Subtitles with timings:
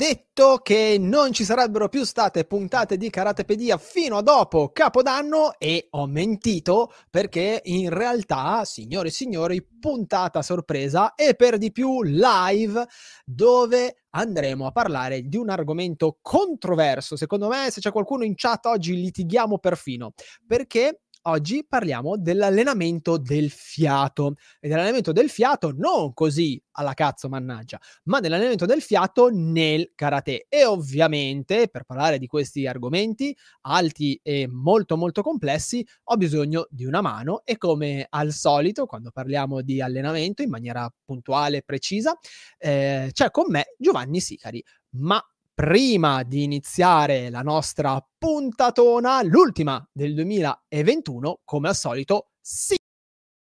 [0.00, 5.88] detto che non ci sarebbero più state puntate di Karatepedia fino a dopo Capodanno e
[5.90, 12.82] ho mentito perché in realtà, signore e signori, puntata sorpresa e per di più live
[13.26, 17.14] dove andremo a parlare di un argomento controverso.
[17.16, 20.14] Secondo me, se c'è qualcuno in chat oggi litighiamo perfino
[20.46, 24.34] perché oggi parliamo dell'allenamento del fiato.
[24.60, 30.46] E dell'allenamento del fiato non così alla cazzo mannaggia, ma dell'allenamento del fiato nel karate.
[30.48, 36.84] E ovviamente per parlare di questi argomenti alti e molto molto complessi ho bisogno di
[36.84, 37.42] una mano.
[37.44, 42.16] E come al solito quando parliamo di allenamento in maniera puntuale e precisa
[42.58, 44.62] eh, c'è con me Giovanni Sicari,
[44.96, 45.22] ma
[45.60, 52.76] prima di iniziare la nostra puntatona, l'ultima del 2021, come al solito, sì.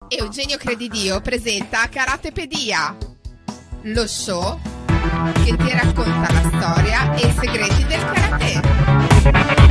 [0.07, 2.97] Eugenio Credidio presenta Karatepedia,
[3.83, 4.59] lo show
[5.45, 9.61] che ti racconta la storia e i segreti del karate.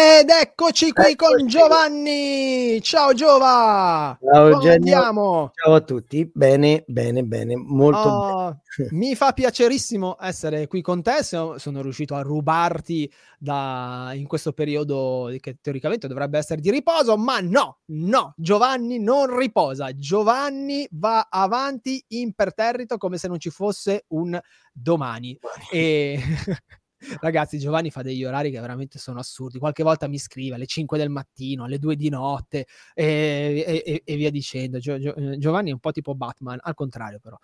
[0.00, 1.34] Ed eccoci qui eccoci.
[1.34, 2.80] con Giovanni.
[2.82, 4.16] Ciao Giova.
[4.22, 5.50] Ciao Eugenio.
[5.52, 6.30] Ciao a tutti.
[6.32, 8.90] Bene, bene, bene, molto oh, bene.
[8.92, 11.24] mi fa piacerissimo essere qui con te.
[11.24, 17.40] Sono riuscito a rubarti da, in questo periodo che teoricamente dovrebbe essere di riposo, ma
[17.40, 19.92] no, no, Giovanni non riposa.
[19.96, 24.38] Giovanni va avanti imperterrito come se non ci fosse un
[24.72, 25.36] domani.
[25.72, 26.22] E
[27.20, 29.58] Ragazzi, Giovanni fa degli orari che veramente sono assurdi.
[29.58, 34.16] Qualche volta mi scrive alle 5 del mattino, alle 2 di notte e, e, e
[34.16, 34.78] via dicendo.
[34.78, 37.36] Gio, Gio, eh, Giovanni è un po' tipo Batman, al contrario però.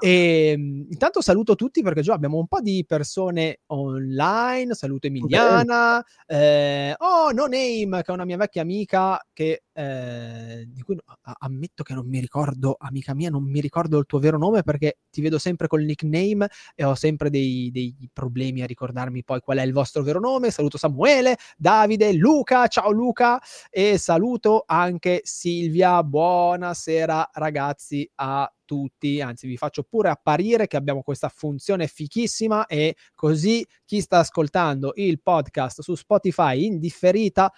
[0.00, 4.74] E, ehm, intanto saluto tutti perché già abbiamo un po' di persone online.
[4.74, 6.04] Saluto Emiliana.
[6.26, 10.96] Eh, oh, No Name, che è una mia vecchia amica che eh, di cui
[11.38, 14.98] ammetto che non mi ricordo, amica mia, non mi ricordo il tuo vero nome perché
[15.08, 19.58] ti vedo sempre col nickname e ho sempre dei, dei problemi a ricordarmi poi qual
[19.58, 20.50] è il vostro vero nome.
[20.50, 23.40] Saluto Samuele, Davide, Luca, ciao Luca
[23.70, 26.02] e saluto anche Silvia.
[26.02, 32.96] Buonasera ragazzi a tutti, anzi vi faccio pure apparire che abbiamo questa funzione fichissima e
[33.14, 37.52] così chi sta ascoltando il podcast su Spotify in differita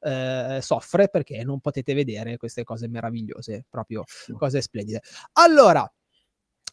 [0.00, 4.02] eh, soffre perché non potete vedere queste cose meravigliose, proprio
[4.36, 5.00] cose splendide.
[5.34, 5.88] Allora,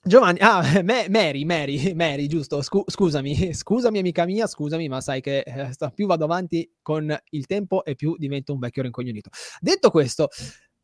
[0.06, 5.40] Giovanni, ah, Mary, Mary, Mary, giusto, Scu- scusami, scusami amica mia, scusami, ma sai che
[5.40, 9.30] eh, più vado avanti con il tempo e più divento un vecchio rincoglionito.
[9.62, 10.28] Detto questo,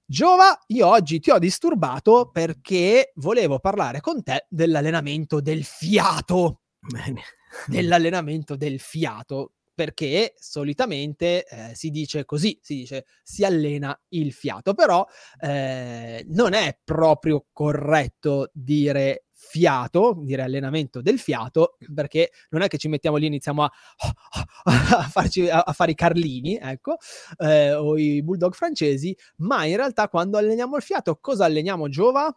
[0.05, 6.61] Giova, io oggi ti ho disturbato perché volevo parlare con te dell'allenamento del fiato.
[6.79, 7.21] Bene.
[7.65, 14.73] Dell'allenamento del fiato, perché solitamente eh, si dice così, si dice si allena il fiato,
[14.73, 15.07] però
[15.39, 22.77] eh, non è proprio corretto dire fiato, dire allenamento del fiato, perché non è che
[22.77, 23.71] ci mettiamo lì e iniziamo a,
[24.65, 26.97] a, farci, a, a fare i carlini, ecco,
[27.37, 32.29] eh, o i bulldog francesi, ma in realtà quando alleniamo il fiato, cosa alleniamo, Giova?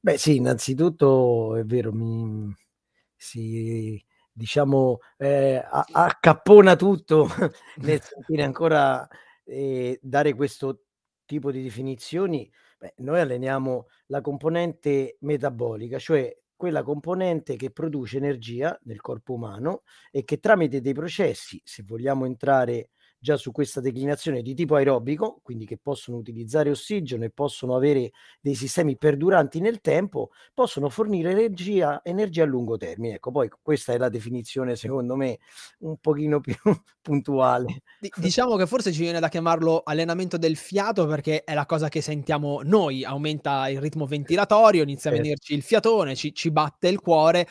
[0.00, 2.54] Beh sì, innanzitutto è vero, mi
[3.16, 4.00] si
[4.38, 5.62] diciamo eh,
[5.92, 7.28] accappona tutto
[7.82, 9.06] nel sentire ancora
[9.44, 10.84] eh, dare questo
[11.26, 18.78] tipo di definizioni Beh, noi alleniamo la componente metabolica, cioè quella componente che produce energia
[18.84, 19.82] nel corpo umano
[20.12, 25.40] e che tramite dei processi, se vogliamo entrare già su questa declinazione di tipo aerobico,
[25.42, 31.30] quindi che possono utilizzare ossigeno e possono avere dei sistemi perduranti nel tempo, possono fornire
[31.32, 33.14] energia, energia a lungo termine.
[33.14, 35.38] Ecco, poi questa è la definizione secondo me
[35.80, 36.54] un pochino più
[37.02, 37.82] puntuale.
[38.16, 42.00] diciamo che forse ci viene da chiamarlo allenamento del fiato perché è la cosa che
[42.00, 47.00] sentiamo noi, aumenta il ritmo ventilatorio, inizia a venirci il fiatone, ci, ci batte il
[47.00, 47.46] cuore,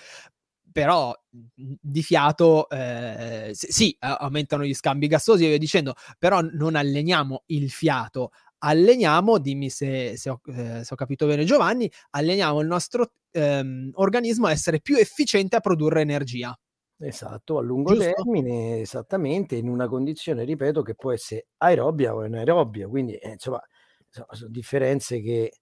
[0.77, 6.75] però mhmm, di fiato eh, sì, aumentano gli scambi gassosi e via dicendo, però non
[6.75, 8.29] alleniamo il fiato,
[8.59, 13.89] alleniamo, dimmi se, se, ho, eh, se ho, capito bene Giovanni, alleniamo il nostro ehm,
[13.95, 16.55] organismo a essere più efficiente a produrre energia.
[16.99, 18.13] Esatto, a lungo Giusto?
[18.13, 23.59] termine, esattamente, in una condizione, ripeto, che può essere aerobia o anaerobia, quindi eh, insomma,
[24.09, 25.53] sono differenze che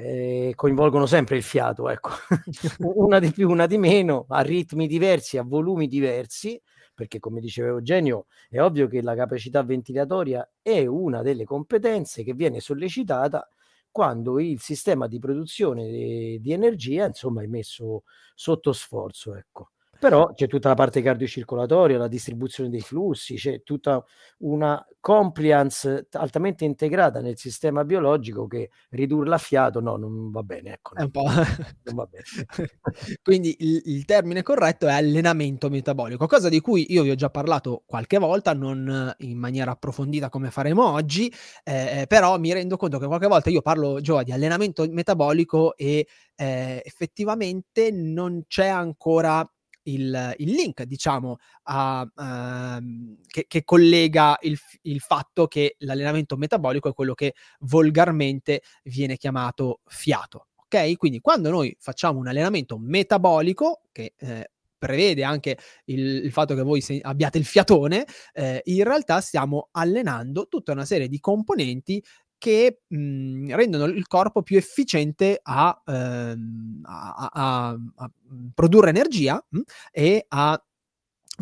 [0.00, 2.10] eh, coinvolgono sempre il fiato, ecco.
[2.94, 6.60] una di più, una di meno, a ritmi diversi, a volumi diversi,
[6.94, 12.34] perché come diceva Eugenio, è ovvio che la capacità ventilatoria è una delle competenze che
[12.34, 13.48] viene sollecitata
[13.90, 18.04] quando il sistema di produzione di, di energia, insomma, è messo
[18.36, 19.70] sotto sforzo, ecco.
[19.98, 24.04] Però c'è tutta la parte cardiocircolatoria, la distribuzione dei flussi, c'è tutta
[24.38, 30.74] una compliance altamente integrata nel sistema biologico che ridurla a fiato no, non va bene.
[30.74, 31.24] Ecco, po'...
[31.24, 32.24] non va bene.
[33.22, 37.30] Quindi il, il, termine corretto è allenamento metabolico, cosa di cui io vi ho già
[37.30, 41.32] parlato qualche volta, non in maniera approfondita come faremo oggi,
[41.64, 46.06] eh, però mi rendo conto che qualche volta io parlo Gio, di allenamento metabolico e
[46.36, 49.48] eh, effettivamente non c'è ancora
[49.92, 56.88] il, il link, diciamo, a, uh, che, che, collega il, il, fatto che l'allenamento metabolico
[56.88, 60.46] è quello che volgarmente viene chiamato fiato.
[60.56, 60.96] Ok?
[60.96, 66.62] Quindi quando noi facciamo un allenamento metabolico, che eh, prevede anche il, il, fatto che
[66.62, 72.02] voi se, abbiate il fiatone, eh, in realtà stiamo allenando tutta una serie di componenti
[72.38, 78.10] che mh, mhmm, rendono il corpo più efficiente a, ehm, a, a, a
[78.54, 79.60] produrre energia mh,
[79.92, 80.62] e a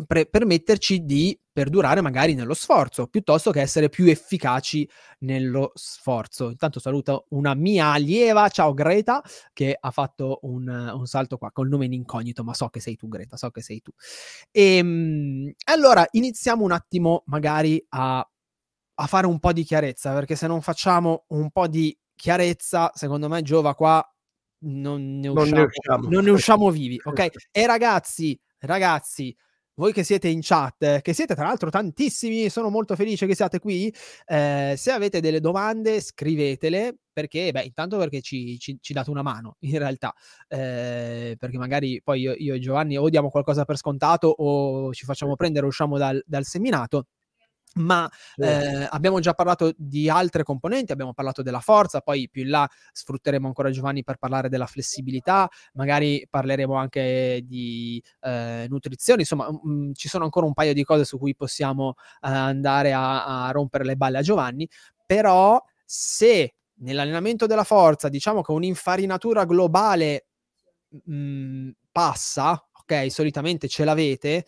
[0.05, 4.87] pre- permetterci di perdurare magari nello sforzo, piuttosto che essere più efficaci
[5.19, 6.49] nello sforzo.
[6.51, 9.23] Intanto saluto una mia allieva, ciao Greta,
[9.53, 12.95] che ha fatto un, un salto qua col nome in incognito, ma so che sei
[12.95, 13.91] tu Greta, so che sei tu.
[14.51, 18.27] E, ehm, allora iniziamo un attimo magari a
[18.99, 23.27] a fare un po' di chiarezza, perché se non facciamo un po' di chiarezza, secondo
[23.27, 24.03] me Giova qua
[24.59, 26.09] non ne usciamo, non ne usciamo.
[26.09, 27.27] Non ne usciamo vivi, ok?
[27.51, 29.35] E ragazzi, ragazzi,
[29.75, 33.59] voi che siete in chat, che siete tra l'altro tantissimi, sono molto felice che siate
[33.59, 33.93] qui.
[34.25, 39.21] Eh, se avete delle domande, scrivetele perché, beh, intanto perché ci, ci, ci date una
[39.21, 40.11] mano in realtà,
[40.47, 45.05] eh, perché magari poi io, io, e Giovanni o diamo qualcosa per scontato o ci
[45.05, 47.05] facciamo prendere, usciamo dal, dal seminato
[47.77, 52.49] ma eh, abbiamo già parlato di altre componenti, abbiamo parlato della forza, poi più in
[52.49, 59.49] là sfrutteremo ancora Giovanni per parlare della flessibilità, magari parleremo anche di eh, nutrizione, insomma
[59.51, 63.45] mh, mm, ci sono ancora un paio di cose su cui possiamo eh, andare a,
[63.47, 64.67] a rompere le balle a Giovanni,
[65.05, 70.27] però se nell'allenamento della forza diciamo che un'infarinatura globale
[70.89, 74.45] mh, mm, passa, ok, solitamente ce l'avete,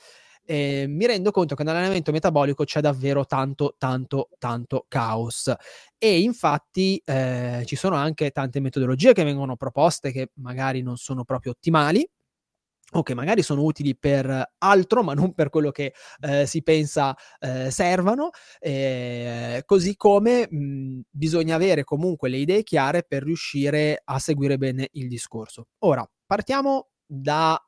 [0.50, 5.54] eh, mi rendo conto che nell'allenamento metabolico c'è davvero tanto, tanto, tanto caos.
[6.00, 11.24] E infatti eh, ci sono anche tante metodologie che vengono proposte che magari non sono
[11.24, 12.07] proprio ottimali
[12.94, 17.16] o che magari sono utili per altro, ma non per quello che eh, si pensa
[17.40, 24.18] eh, servano, eh, così come mh, bisogna avere comunque le idee chiare per riuscire a
[24.18, 25.68] seguire bene il discorso.
[25.84, 27.63] Ora, partiamo da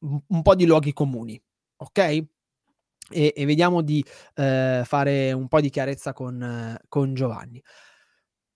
[0.00, 1.38] un po' di luoghi comuni
[1.82, 1.98] ok?
[1.98, 7.62] E, e vediamo di eh, fare un po' di chiarezza con, eh, con Giovanni.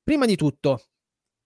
[0.02, 0.82] Prima di tutto,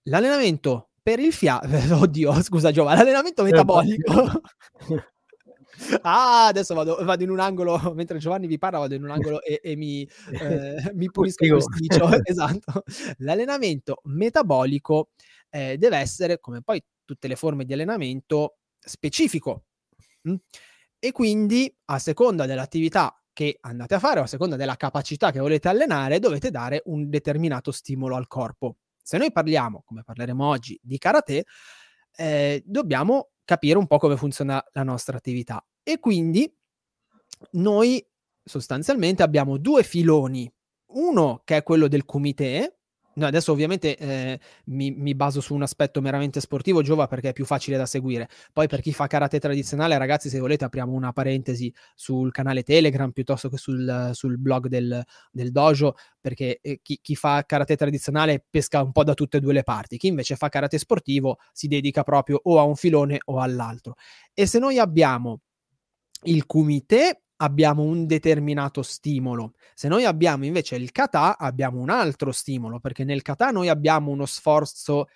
[0.05, 1.67] l'allenamento per il fiato,
[2.05, 4.43] oddio, scusa Giovanni, l'allenamento metabolico.
[6.03, 9.43] ah, adesso vado, vado, in un angolo, mentre Giovanni vi parla, vado in un angolo
[9.43, 10.09] e, e mi,
[10.41, 12.11] eh, mi pulisco il posticcio.
[12.23, 12.85] esatto.
[13.19, 15.11] L'allenamento metabolico
[15.49, 19.65] eh, deve essere, come poi tutte le forme di allenamento, specifico.
[20.29, 20.35] Mm?
[21.01, 25.41] E quindi a seconda dell'attività che andate a fare o a seconda della capacità che
[25.41, 28.77] volete allenare, dovete dare un determinato stimolo al corpo.
[29.03, 31.47] Se noi parliamo, come parleremo oggi, di karate,
[32.17, 35.65] eh, dobbiamo capire un po' come funziona la nostra attività.
[35.83, 36.53] E quindi
[37.53, 38.07] noi
[38.45, 40.53] sostanzialmente abbiamo due filoni.
[40.93, 42.80] Uno che è quello del kumite,
[43.15, 47.33] No, adesso ovviamente eh, mi, mi, baso su un aspetto meramente sportivo, Giova, perché è
[47.33, 48.29] più facile da seguire.
[48.53, 53.11] Poi per chi fa karate tradizionale, ragazzi, se volete apriamo una parentesi sul canale Telegram
[53.11, 58.45] piuttosto che sul, sul blog del, del, dojo, perché eh, chi, chi, fa karate tradizionale
[58.49, 59.97] pesca un po' da tutte e due le parti.
[59.97, 63.95] Chi invece fa karate sportivo si dedica proprio o a un filone o all'altro.
[64.33, 65.41] E se noi abbiamo
[66.25, 69.55] il kumite, abbiamo un determinato stimolo.
[69.75, 74.11] Se noi abbiamo invece il kata, abbiamo un altro stimolo, perché nel kata noi abbiamo
[74.11, 75.09] uno sforzo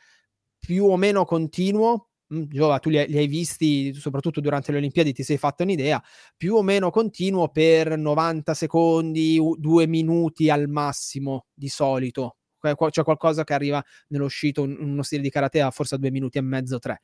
[0.59, 2.09] più o meno continuo.
[2.35, 5.63] Mm, Giova, tu li hai, li hai visti soprattutto durante le Olimpiadi, ti sei fatto
[5.63, 6.03] un'idea,
[6.37, 12.37] più o meno continuo per 90 secondi, due minuti al massimo di solito.
[12.59, 16.79] C'è qualcosa che arriva nell'uscito, uno stile di karate a forse due minuti e mezzo,
[16.79, 17.03] tre.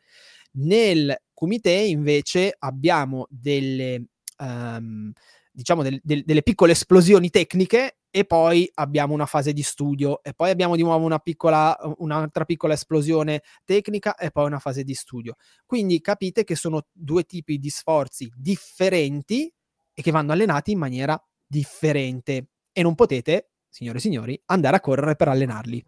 [0.52, 4.06] Nel kumite invece abbiamo delle
[4.40, 5.12] um,
[5.52, 10.32] diciamo del, del, delle piccole esplosioni tecniche e poi abbiamo una fase di studio e
[10.32, 14.94] poi abbiamo di nuovo una piccola, un'altra piccola esplosione tecnica e poi una fase di
[14.94, 15.36] studio.
[15.64, 19.52] Quindi capite che sono due tipi di sforzi differenti
[19.92, 24.80] e che vanno allenati in maniera differente e non potete, signore e signori, andare a
[24.80, 25.84] correre per allenarli.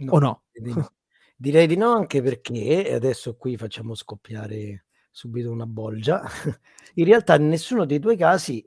[0.00, 0.44] No, o no?
[0.52, 0.92] Direi di no,
[1.36, 6.22] direi di no anche perché adesso qui facciamo scoppiare subito una bolgia.
[6.94, 8.66] In realtà in nessuno dei due casi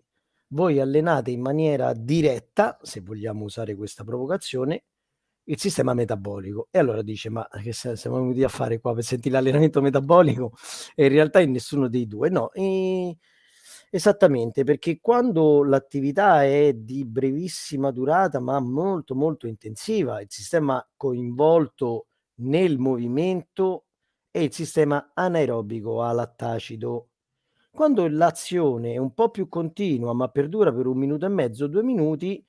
[0.53, 4.83] voi allenate in maniera diretta, se vogliamo usare questa provocazione,
[5.45, 6.67] il sistema metabolico.
[6.71, 10.53] E allora dice, ma che siamo venuti a fare qua per sentire l'allenamento metabolico?
[10.95, 12.29] E in realtà in nessuno dei due.
[12.29, 13.17] No, e...
[13.89, 22.07] esattamente, perché quando l'attività è di brevissima durata, ma molto molto intensiva, il sistema coinvolto
[22.41, 23.85] nel movimento
[24.31, 27.09] è il sistema anaerobico a lattacido.
[27.69, 31.83] Quando l'azione è un po' più continua, ma perdura per un minuto e mezzo, due
[31.83, 32.43] minuti,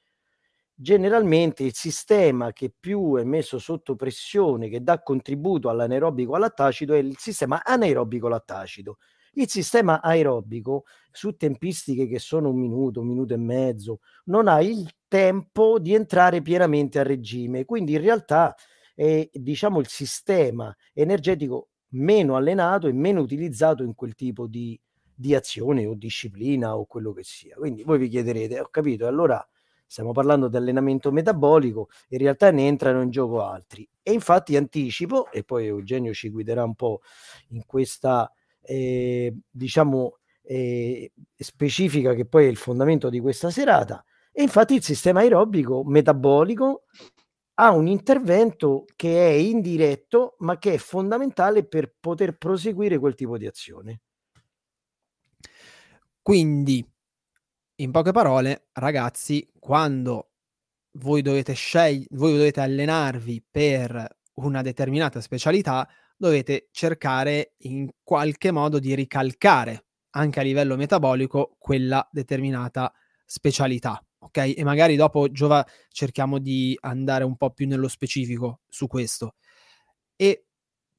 [0.75, 6.99] generalmente il sistema che più è messo sotto pressione, che dà contributo all'anaerobico lattacido, è
[6.99, 8.99] il sistema anaerobico lattacido.
[9.35, 14.61] Il sistema aerobico, su tempistiche che sono un minuto, un minuto e mezzo, non ha
[14.61, 17.65] il tempo di entrare pienamente a regime.
[17.65, 18.55] Quindi in realtà
[18.95, 24.79] è diciamo il sistema energetico meno allenato e meno utilizzato in quel tipo di,
[25.15, 27.57] di azione o disciplina o quello che sia.
[27.57, 29.47] Quindi voi vi chiederete, ho capito, allora
[29.87, 33.87] stiamo parlando di allenamento metabolico, in realtà ne entrano in gioco altri.
[34.03, 37.03] E infatti anticipo, e poi Eugenio ci guiderà un po'
[37.49, 38.33] in questa,
[38.63, 44.83] eh, diciamo, eh, specifica che poi è il fondamento di questa serata, e infatti il
[44.83, 46.85] sistema aerobico metabolico
[47.62, 53.38] ha un intervento che è indiretto, ma che è fondamentale per poter proseguire quel tipo
[53.38, 54.00] di azione.
[56.21, 56.85] Quindi,
[57.76, 60.33] in poche parole, ragazzi, quando
[60.99, 68.81] voi dovete scegliere, voi dovete allenarvi per una determinata specialità, dovete cercare in qualche modo
[68.81, 72.92] di ricalcare anche a livello metabolico quella determinata
[73.25, 74.55] specialità ok?
[74.57, 79.35] E magari dopo Giova cerchiamo di andare un po' più nello specifico su questo.
[80.17, 80.47] E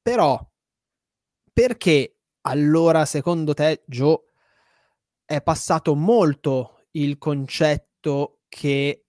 [0.02, 0.40] però
[1.52, 4.26] perché allora secondo te Gio
[5.26, 9.06] è passato molto il concetto che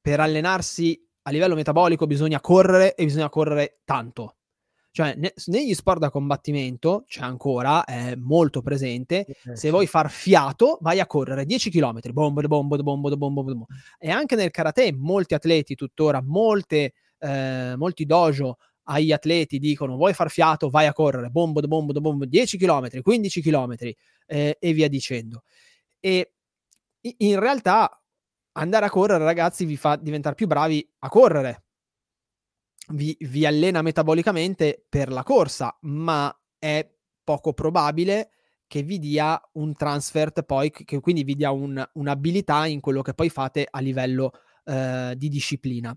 [0.00, 4.36] per allenarsi a livello metabolico bisogna correre e bisogna correre tanto?
[4.94, 9.26] Cioè, ne, negli sport da combattimento c'è ancora, è molto presente.
[9.26, 13.66] Eh, se vuoi far fiato, vai a correre 10 km, bombo, bombo, bombo, bombo, bombo.
[13.98, 20.14] E anche nel karate, molti atleti tuttora, molte, eh, molti dojo agli atleti dicono vuoi
[20.14, 23.74] far fiato, vai a correre, bombo, bombo, bombo, 10 km, 15 km
[24.26, 25.42] eh, e via dicendo.
[25.98, 26.34] E
[27.00, 28.00] in realtà
[28.52, 31.63] andare a correre, ragazzi, vi fa diventare più bravi a correre
[32.88, 36.88] vi, vi allena metabolicamente per la corsa, ma è
[37.22, 38.30] poco probabile
[38.66, 43.14] che vi dia un transfer poi, che quindi vi dia un, un'abilità in quello che
[43.14, 44.32] poi fate a livello
[44.64, 45.96] eh, di disciplina.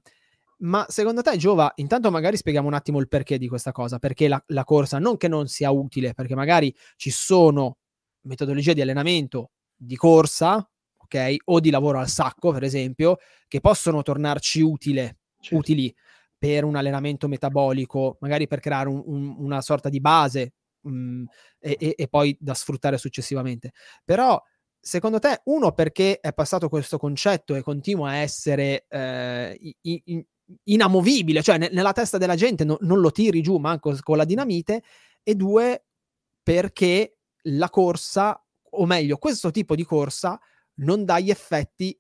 [0.59, 4.27] Ma secondo te, Giova, intanto magari spieghiamo un attimo il perché di questa cosa, perché
[4.27, 7.77] la, la corsa non che non sia utile, perché magari ci sono
[8.21, 10.67] metodologie di allenamento di corsa,
[10.97, 13.17] ok, o di lavoro al sacco, per esempio,
[13.47, 15.57] che possono tornarci utile, certo.
[15.57, 15.93] utili
[16.37, 21.25] per un allenamento metabolico, magari per creare un, un, una sorta di base mh, mm,
[21.59, 23.71] e, e, poi da sfruttare successivamente.
[24.03, 24.41] Però,
[24.79, 30.23] secondo te, uno, perché è passato questo concetto e continua a essere eh, in, in,
[30.63, 34.25] inamovibile, cioè ne, nella testa della gente no, non lo tiri giù manco con la
[34.25, 34.83] dinamite,
[35.23, 35.85] e due,
[36.43, 37.17] perché
[37.49, 38.41] la corsa,
[38.71, 40.39] o meglio, questo tipo di corsa
[40.75, 41.97] non dà gli effetti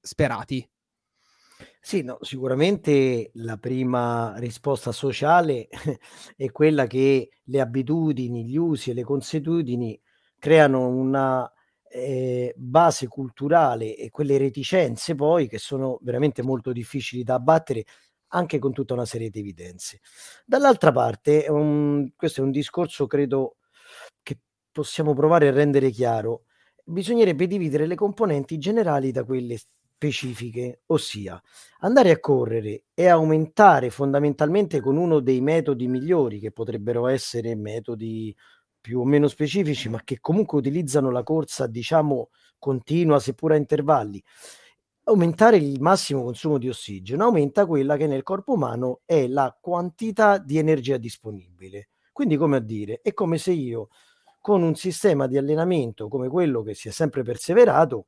[0.00, 0.69] sperati.
[1.82, 5.68] Sì, no, sicuramente la prima risposta sociale
[6.36, 9.98] è quella che le abitudini, gli usi e le consuetudini
[10.38, 11.50] creano una
[11.90, 17.84] eh, base culturale e quelle reticenze poi che sono veramente molto difficili da abbattere
[18.32, 20.00] anche con tutta una serie di evidenze.
[20.44, 23.56] Dall'altra parte, un, questo è un discorso credo
[24.22, 24.38] che
[24.70, 26.44] possiamo provare a rendere chiaro.
[26.84, 29.58] Bisognerebbe dividere le componenti generali da quelle
[30.00, 31.40] specifiche, ossia
[31.80, 38.34] andare a correre e aumentare fondamentalmente con uno dei metodi migliori che potrebbero essere metodi
[38.80, 44.22] più o meno specifici, ma che comunque utilizzano la corsa, diciamo, continua, seppur a intervalli.
[45.04, 50.38] Aumentare il massimo consumo di ossigeno aumenta quella che nel corpo umano è la quantità
[50.38, 51.90] di energia disponibile.
[52.10, 53.88] Quindi, come a dire, è come se io
[54.40, 58.06] con un sistema di allenamento come quello che si è sempre perseverato,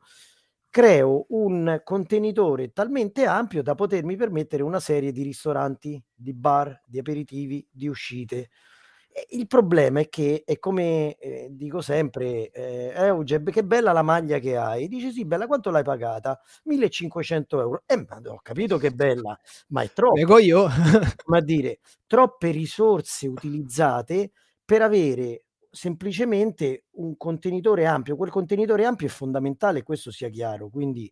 [0.73, 6.99] creo un contenitore talmente ampio da potermi permettere una serie di ristoranti, di bar, di
[6.99, 8.49] aperitivi, di uscite.
[9.29, 14.39] Il problema è che è come eh, dico sempre, eh, Eugeb, che bella la maglia
[14.39, 14.89] che hai.
[14.89, 16.41] Dice sì, bella, quanto l'hai pagata?
[16.65, 17.83] 1500 euro.
[17.85, 19.39] Eh, ma ho capito che bella,
[19.69, 20.17] ma è troppo.
[20.19, 20.69] Ego io.
[21.27, 24.31] ma dire, troppe risorse utilizzate
[24.65, 28.15] per avere semplicemente un contenitore ampio.
[28.15, 30.69] Quel contenitore ampio è fondamentale, questo sia chiaro.
[30.69, 31.11] Quindi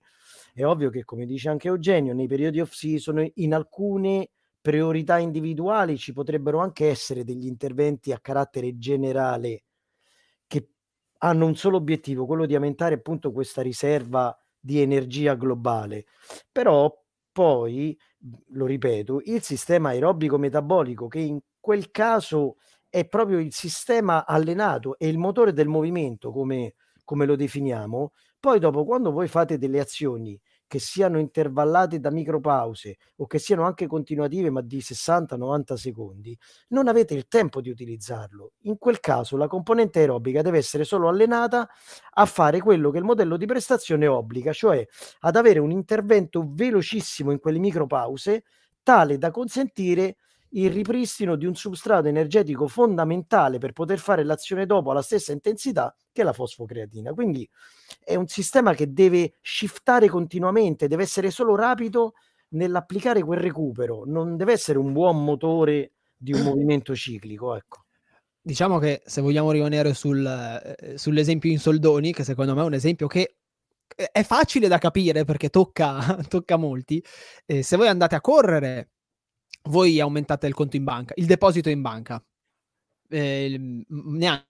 [0.52, 4.28] è ovvio che, come dice anche Eugenio, nei periodi off season, in alcune
[4.60, 9.62] priorità individuali ci potrebbero anche essere degli interventi a carattere generale
[10.46, 10.68] che
[11.18, 16.04] hanno un solo obiettivo, quello di aumentare appunto questa riserva di energia globale.
[16.52, 16.94] Però
[17.32, 17.98] poi,
[18.48, 22.56] lo ripeto, il sistema aerobico metabolico che in quel caso
[22.90, 28.58] è proprio il sistema allenato e il motore del movimento, come, come lo definiamo, poi
[28.58, 33.88] dopo quando voi fate delle azioni che siano intervallate da micropause o che siano anche
[33.88, 38.52] continuative ma di 60-90 secondi, non avete il tempo di utilizzarlo.
[38.62, 41.68] In quel caso la componente aerobica deve essere solo allenata
[42.12, 44.86] a fare quello che il modello di prestazione obbliga, cioè
[45.20, 48.44] ad avere un intervento velocissimo in quelle micropause
[48.82, 50.18] tale da consentire
[50.52, 55.94] il ripristino di un substrato energetico fondamentale per poter fare l'azione dopo alla stessa intensità
[56.12, 57.12] che la fosfocreatina.
[57.12, 57.48] Quindi
[58.02, 62.14] è un sistema che deve shiftare continuamente, deve essere solo rapido
[62.50, 67.54] nell'applicare quel recupero, non deve essere un buon motore di un movimento ciclico.
[67.54, 67.84] Ecco.
[68.42, 72.74] Diciamo che se vogliamo rimanere sul, eh, sull'esempio in soldoni, che secondo me è un
[72.74, 73.36] esempio che
[74.12, 77.04] è facile da capire perché tocca, tocca molti,
[77.46, 78.90] eh, se voi andate a correre,
[79.64, 82.22] voi aumentate il conto in banca, il deposito in banca,
[83.08, 84.48] eh, neanche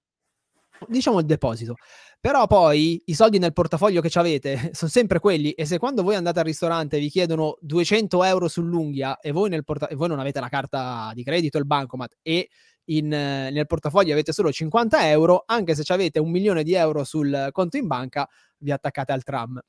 [0.89, 1.77] diciamo il deposito.
[2.21, 6.15] Però poi i soldi nel portafoglio che avete sono sempre quelli e se quando voi
[6.15, 10.21] andate al ristorante vi chiedono 200 euro sull'unghia e voi, nel porta- e voi non
[10.21, 12.49] avete la carta di credito, il bancomat e
[12.91, 17.49] in, nel portafoglio avete solo 50 euro, anche se avete un milione di euro sul
[17.53, 19.61] conto in banca, vi attaccate al tram.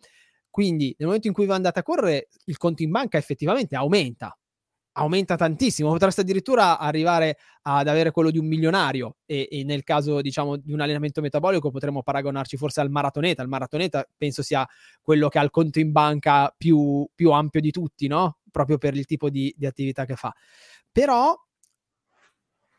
[0.49, 4.35] Quindi nel momento in cui vi andate a correre, il conto in banca effettivamente aumenta,
[4.93, 10.21] aumenta tantissimo, potreste addirittura arrivare ad avere quello di un milionario e, e, nel caso
[10.21, 14.67] diciamo di un allenamento metabolico potremmo paragonarci forse al maratoneta, il maratoneta penso sia
[15.01, 18.39] quello che ha il conto in banca più, più ampio di tutti, no?
[18.51, 20.33] Proprio per il tipo di, di attività che fa.
[20.91, 21.35] Però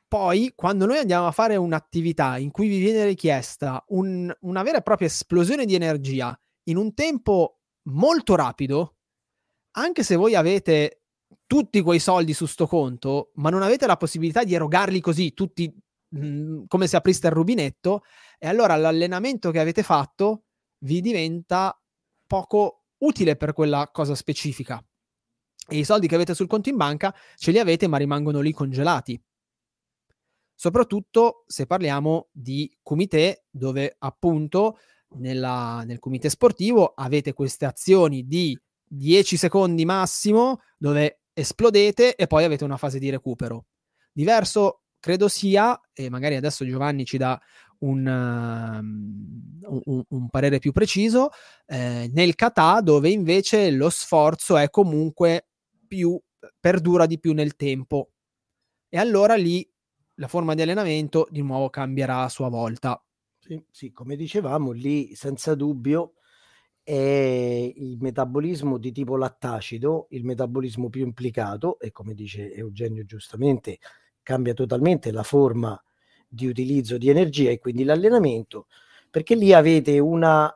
[0.07, 4.79] poi quando noi andiamo a fare un'attività in cui vi viene richiesta un, una vera
[4.79, 8.97] e propria esplosione di energia in un tempo molto rapido,
[9.73, 11.02] anche se voi avete
[11.53, 15.71] tutti quei soldi su sto conto, ma non avete la possibilità di erogarli così, tutti
[16.09, 18.05] mh, mm, come se apriste il rubinetto,
[18.39, 20.45] e allora l'allenamento che avete fatto
[20.79, 21.79] vi diventa
[22.27, 24.83] poco utile per quella cosa specifica.
[25.69, 28.53] E i soldi che avete sul conto in banca ce li avete, ma rimangono lì
[28.53, 29.23] congelati.
[30.55, 34.79] Soprattutto se parliamo di comité, dove appunto
[35.17, 42.45] nella, nel comité sportivo avete queste azioni di 10 secondi massimo, dove esplodete e poi
[42.45, 43.67] avete una fase di recupero.
[44.13, 47.41] Diverso credo sia, e magari adesso Giovanni ci dà
[47.81, 51.31] un, um, un, un parere più preciso,
[51.67, 55.49] eh, nel kata dove invece lo sforzo è comunque
[55.87, 56.21] più,
[56.61, 58.13] perdura di più nel tempo.
[58.89, 59.69] E allora lì
[60.17, 63.03] la forma di allenamento di nuovo cambierà a sua volta.
[63.39, 66.13] Sì, sì, come dicevamo, lì senza dubbio
[66.85, 73.79] è il metabolismo di tipo lattacido, il metabolismo più implicato e come dice Eugenio giustamente
[74.23, 75.81] cambia totalmente la forma
[76.29, 78.67] di utilizzo di energia e quindi l'allenamento,
[79.11, 80.53] perché lì avete una,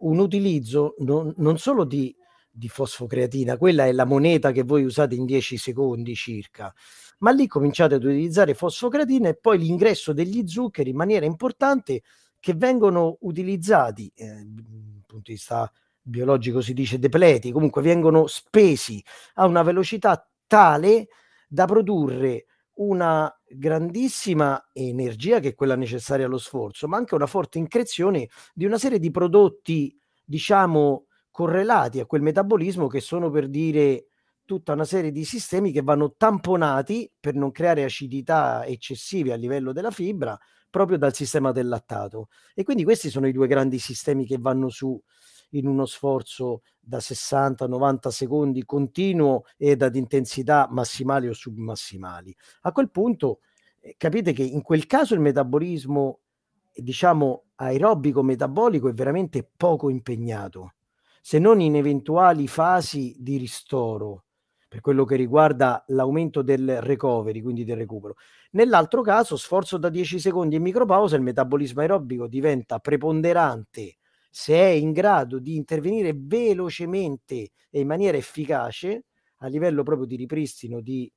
[0.00, 2.14] un utilizzo non, non solo di,
[2.50, 6.72] di fosfocreatina, quella è la moneta che voi usate in 10 secondi circa,
[7.18, 12.02] ma lì cominciate ad utilizzare fosfocreatina e poi l'ingresso degli zuccheri in maniera importante
[12.40, 14.46] che vengono utilizzati eh,
[15.08, 19.02] punto di vista biologico si dice depleti, comunque vengono spesi
[19.34, 21.08] a una velocità tale
[21.48, 22.44] da produrre
[22.78, 28.64] una grandissima energia che è quella necessaria allo sforzo, ma anche una forte increzione di
[28.64, 34.06] una serie di prodotti, diciamo, correlati a quel metabolismo che sono per dire
[34.44, 39.72] tutta una serie di sistemi che vanno tamponati per non creare acidità eccessive a livello
[39.72, 40.38] della fibra
[40.70, 42.28] proprio dal sistema del lattato.
[42.54, 45.00] E quindi questi sono i due grandi sistemi che vanno su
[45.52, 52.34] in uno sforzo da 60-90 secondi continuo ed ad intensità massimali o submassimali.
[52.62, 53.40] A quel punto
[53.80, 56.20] eh, capite che in quel caso il metabolismo,
[56.74, 60.74] diciamo, aerobico metabolico è veramente poco impegnato,
[61.20, 64.24] se non in eventuali fasi di ristoro
[64.68, 68.14] per quello che riguarda l'aumento del recovery, quindi del recupero.
[68.52, 73.96] Nell'altro caso, sforzo da 10 secondi e micropausa, il metabolismo aerobico diventa preponderante
[74.30, 79.06] se è in grado di intervenire velocemente e in maniera efficace
[79.38, 81.10] a livello proprio di ripristino di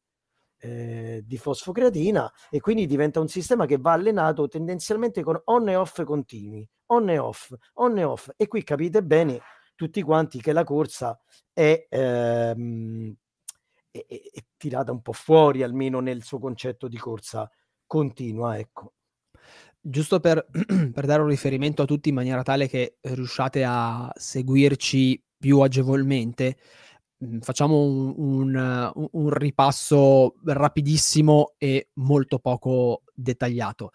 [0.59, 5.75] eh, di fosfocreatina e quindi diventa un sistema che va allenato tendenzialmente con on e
[5.75, 8.29] off continui, on e off, on e off.
[8.37, 9.41] E qui capite bene
[9.75, 11.19] tutti quanti che la corsa
[11.51, 13.15] è, ehm,
[13.91, 17.49] è, è, è tirata un po' fuori, almeno nel suo concetto di corsa
[17.85, 18.93] continua, ecco.
[19.79, 20.47] Giusto per,
[20.93, 26.57] per, dare un riferimento a tutti in maniera tale che riusciate a seguirci più agevolmente,
[27.21, 33.91] Mhmm, facciamo un, un, un, ripasso rapidissimo e molto poco dettagliato.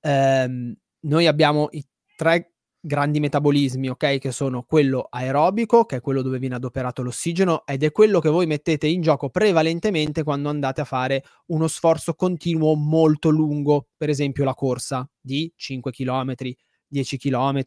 [0.00, 1.84] Eh, noi abbiamo i
[2.16, 4.18] tre grandi metabolismi, ok?
[4.18, 8.30] Che sono quello aerobico, che è quello dove viene adoperato l'ossigeno, ed è quello che
[8.30, 14.08] voi mettete in gioco prevalentemente quando andate a fare uno sforzo continuo molto lungo, per
[14.08, 16.34] esempio la corsa di 5 km,
[16.86, 17.62] 10 km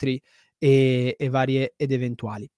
[0.58, 2.50] e, e varie ed eventuali.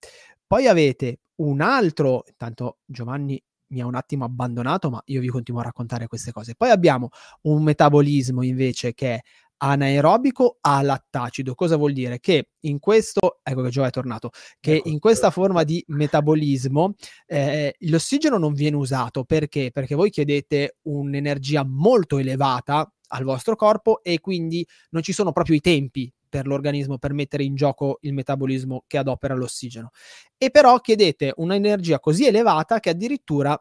[0.48, 5.60] Poi avete un altro, intanto Giovanni mi ha un attimo abbandonato, ma io vi continuo
[5.62, 6.56] a raccontare queste cose.
[6.56, 7.10] Poi abbiamo
[7.44, 9.22] un metabolismo invece che è
[9.58, 11.56] anaerobico a lattacido.
[11.56, 12.20] Cosa vuol dire?
[12.20, 14.90] Che in questo, ecco che Gio è tornato, che ecco.
[14.90, 19.72] in questa forma di metabolismo eh, l'ossigeno non viene usato perché?
[19.72, 25.56] Perché voi chiedete un'energia molto elevata al vostro corpo e quindi non ci sono proprio
[25.56, 29.92] i tempi per l'organismo per mettere in gioco il metabolismo che adopera l'ossigeno.
[30.38, 33.58] E però chiedete un'energia così elevata che addirittura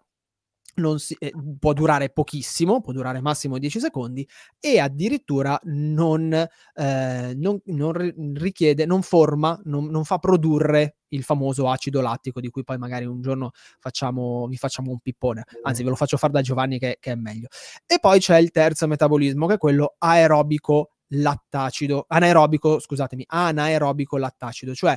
[0.97, 4.27] si, eh, può durare pochissimo, può durare massimo 10 secondi
[4.61, 11.69] e addirittura non, eh, non, non richiede, non forma, non, non, fa produrre il famoso
[11.69, 15.91] acido lattico di cui poi magari un giorno facciamo, vi facciamo un pippone, anzi ve
[15.91, 17.49] lo faccio fare da Giovanni che, che è meglio.
[17.87, 24.75] E poi c'è il terzo metabolismo che è quello aerobico lattacido, anaerobico, scusatemi, anaerobico lattacido,
[24.75, 24.97] cioè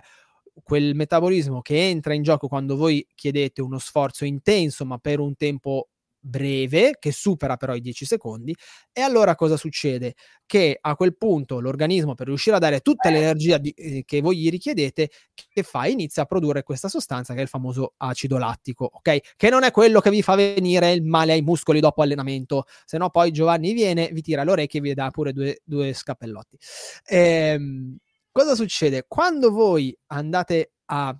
[0.63, 5.36] quel metabolismo che entra in gioco quando voi chiedete uno sforzo intenso ma per un
[5.36, 5.89] tempo
[6.20, 8.56] breve che supera però i 10 secondi
[8.91, 10.15] e allora cosa succede?
[10.46, 14.38] Che a quel punto l'organismo per riuscire a dare tutta l'energia di, eh, che voi
[14.38, 15.88] gli richiedete che fa?
[15.88, 19.36] Inizia a produrre questa sostanza che è il famoso acido lattico, ok?
[19.36, 22.98] Che non è quello che vi fa venire il male ai muscoli dopo allenamento, se
[22.98, 26.58] no poi Giovanni viene, vi tira l'orecchio e vi dà pure due, due scappellotti.
[27.06, 27.98] Ehm,
[28.38, 29.06] cosa succede?
[29.08, 31.19] Quando voi andate a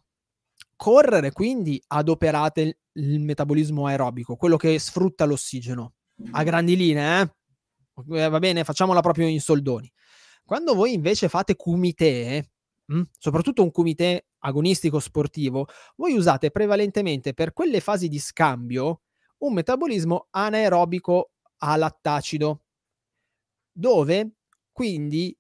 [0.76, 5.94] correre, quindi adoperate il metabolismo aerobico, quello che sfrutta l'ossigeno,
[6.34, 8.30] a grandi linee, eh?
[8.30, 9.92] va bene, facciamola proprio in soldoni.
[10.46, 12.52] Quando voi invece fate kumite,
[12.86, 19.02] mh, hm, soprattutto un kumite agonistico sportivo, voi usate prevalentemente per quelle fasi di scambio
[19.40, 22.62] un metabolismo anaerobico a lattacido,
[23.72, 24.34] dove
[24.72, 25.36] quindi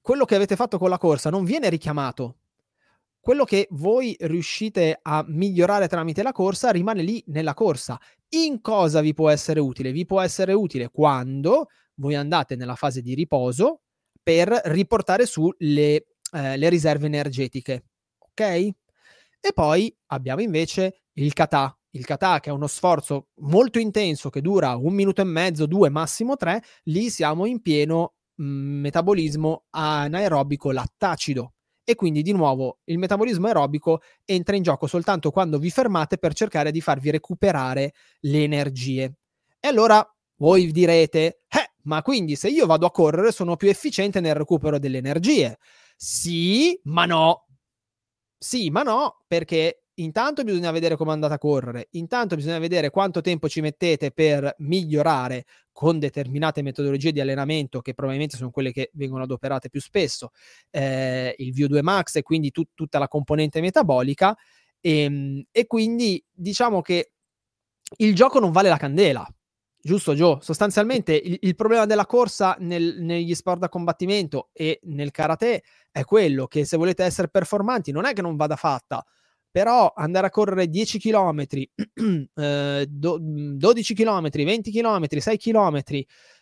[0.00, 2.36] quello che avete fatto con la corsa non viene richiamato
[3.28, 8.00] quello che voi riuscite a migliorare tramite la corsa rimane lì nella corsa.
[8.30, 9.92] In cosa vi può essere utile?
[9.92, 13.82] Vi può essere utile quando voi andate nella fase di riposo
[14.22, 17.84] per riportare su le, eh, le riserve energetiche.
[18.18, 18.40] Ok?
[18.40, 21.72] E poi abbiamo invece il kata.
[21.90, 25.90] Il kata che è uno sforzo molto intenso che dura un minuto e mezzo, due,
[25.90, 26.62] massimo tre.
[26.84, 31.52] Lì siamo in pieno metabolismo anaerobico lattacido
[31.84, 36.34] e quindi di nuovo il metabolismo aerobico entra in gioco soltanto quando vi fermate per
[36.34, 39.14] cercare di farvi recuperare le energie.
[39.58, 44.20] E allora voi direte, eh, ma quindi se io vado a correre sono più efficiente
[44.20, 45.56] nel recupero delle energie.
[45.96, 47.46] Sì, ma no.
[48.36, 53.20] Sì, ma no, perché intanto bisogna vedere come andate a correre, intanto bisogna vedere quanto
[53.20, 58.90] tempo ci mettete per migliorare con determinate metodologie di allenamento che probabilmente sono quelle che
[58.94, 60.30] vengono adoperate più spesso,
[60.70, 64.36] eh, il VO2 Max e quindi tut- tutta la componente metabolica
[64.80, 67.12] e, ehm, e quindi diciamo che
[67.98, 69.26] il gioco non vale la candela.
[69.80, 70.38] Giusto, Joe?
[70.40, 76.04] Sostanzialmente il, il problema della corsa nel, negli sport da combattimento e nel karate è
[76.04, 79.04] quello che se volete essere performanti non è che non vada fatta,
[79.50, 81.44] però andare a correre 10 km,
[82.34, 85.80] eh, do, 12 km, 20 km, 6 km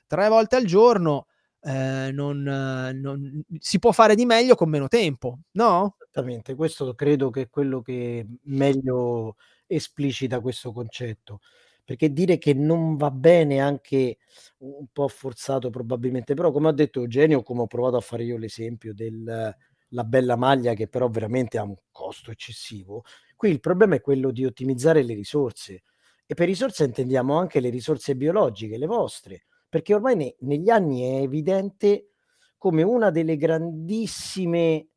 [0.07, 1.27] tre volte al giorno
[1.61, 5.97] eh, non, non, si può fare di meglio con meno tempo, no?
[5.99, 11.41] Esattamente, questo credo che è quello che meglio esplicita questo concetto.
[11.85, 14.19] Perché dire che non va bene anche
[14.59, 18.37] un po' forzato probabilmente, però come ha detto Eugenio, come ho provato a fare io
[18.37, 19.55] l'esempio del
[19.91, 23.05] la bella maglia che però veramente ha un costo eccessivo.
[23.37, 25.83] Qui il problema è quello di ottimizzare le risorse
[26.27, 31.03] e per risorse intendiamo anche le risorse biologiche, le vostre, perché ormai ne, negli anni
[31.03, 32.11] è evidente
[32.59, 34.89] come una delle grandissime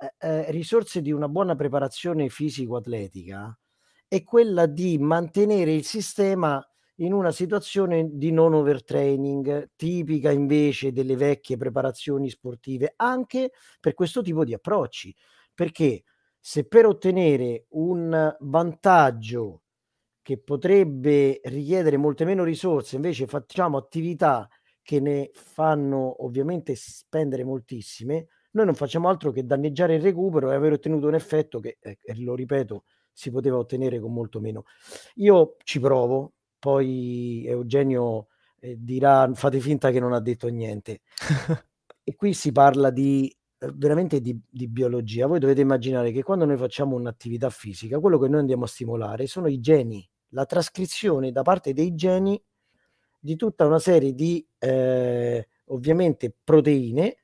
[0.00, 3.58] eh, eh, risorse di una buona preparazione fisico-atletica
[4.06, 6.64] è quella di mantenere il sistema
[7.00, 14.22] in una situazione di non overtraining, tipica invece delle vecchie preparazioni sportive, anche per questo
[14.22, 15.14] tipo di approcci.
[15.54, 16.04] Perché
[16.38, 19.62] se per ottenere un vantaggio
[20.22, 24.48] che potrebbe richiedere molte meno risorse, invece facciamo attività
[24.82, 30.54] che ne fanno ovviamente spendere moltissime, noi non facciamo altro che danneggiare il recupero e
[30.54, 34.64] aver ottenuto un effetto che, eh, lo ripeto, si poteva ottenere con molto meno.
[35.16, 38.28] Io ci provo, poi Eugenio
[38.60, 41.00] eh, dirà fate finta che non ha detto niente.
[42.04, 45.26] e qui si parla di eh, veramente di, di, biologia.
[45.26, 49.26] Voi dovete immaginare che quando noi facciamo un'attività fisica, quello che noi andiamo a stimolare
[49.26, 52.40] sono i geni, la trascrizione da parte dei geni
[53.18, 57.16] di tutta una serie di eh, ovviamente proteine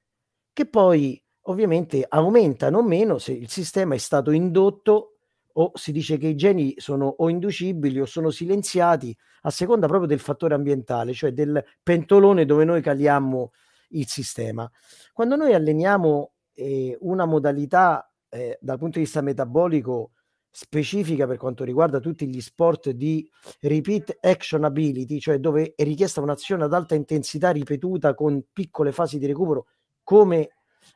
[0.52, 5.13] che poi ovviamente aumentano o meno se il sistema è stato indotto
[5.56, 10.08] o si dice che i geni sono o inducibili o sono silenziati a seconda proprio
[10.08, 13.52] del fattore ambientale, cioè del pentolone dove noi caliamo
[13.90, 14.70] il sistema.
[15.12, 20.12] Quando noi alleniamo eh, una modalità eh, dal punto di vista metabolico
[20.50, 23.28] specifica per quanto riguarda tutti gli sport di
[23.60, 29.18] repeat action ability, cioè dove è richiesta un'azione ad alta intensità ripetuta con piccole fasi
[29.18, 29.66] di recupero,
[30.04, 30.50] come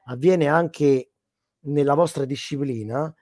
[0.04, 1.10] avviene anche
[1.62, 3.12] nella vostra disciplina,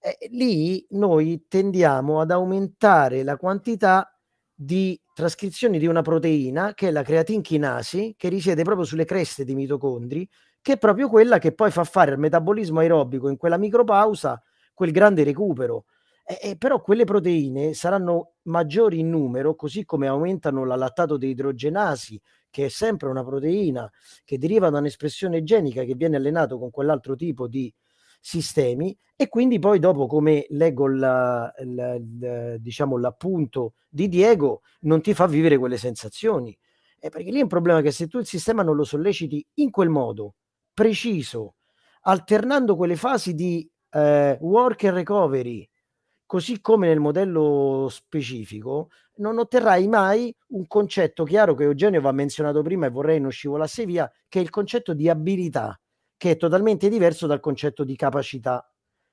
[0.00, 4.10] eh, lì noi tendiamo ad aumentare la quantità
[4.54, 9.54] di trascrizioni di una proteina che è la creatinchinasi, che risiede proprio sulle creste dei
[9.54, 10.28] mitocondri,
[10.62, 14.42] che è proprio quella che poi fa fare al metabolismo aerobico in quella micropausa
[14.74, 15.84] quel grande recupero.
[16.24, 22.66] Eh, però quelle proteine saranno maggiori in numero, così come aumentano la lattato deidrogenasi, che
[22.66, 23.90] è sempre una proteina
[24.24, 27.72] che deriva da un'espressione genica che viene allenato con quell'altro tipo di
[28.20, 35.00] sistemi e quindi poi dopo come leggo la, la, la, diciamo, l'appunto di Diego non
[35.00, 36.56] ti fa vivere quelle sensazioni.
[36.98, 39.70] Eh, perché lì è un problema che se tu il sistema non lo solleciti in
[39.70, 40.34] quel modo
[40.72, 41.54] preciso
[42.02, 45.68] alternando quelle fasi di eh, work and recovery
[46.26, 52.62] così come nel modello specifico non otterrai mai un concetto chiaro che Eugenio va menzionato
[52.62, 55.78] prima e vorrei non scivolasse via che è il concetto di abilità
[56.20, 58.70] che è totalmente diverso dal concetto di capacità.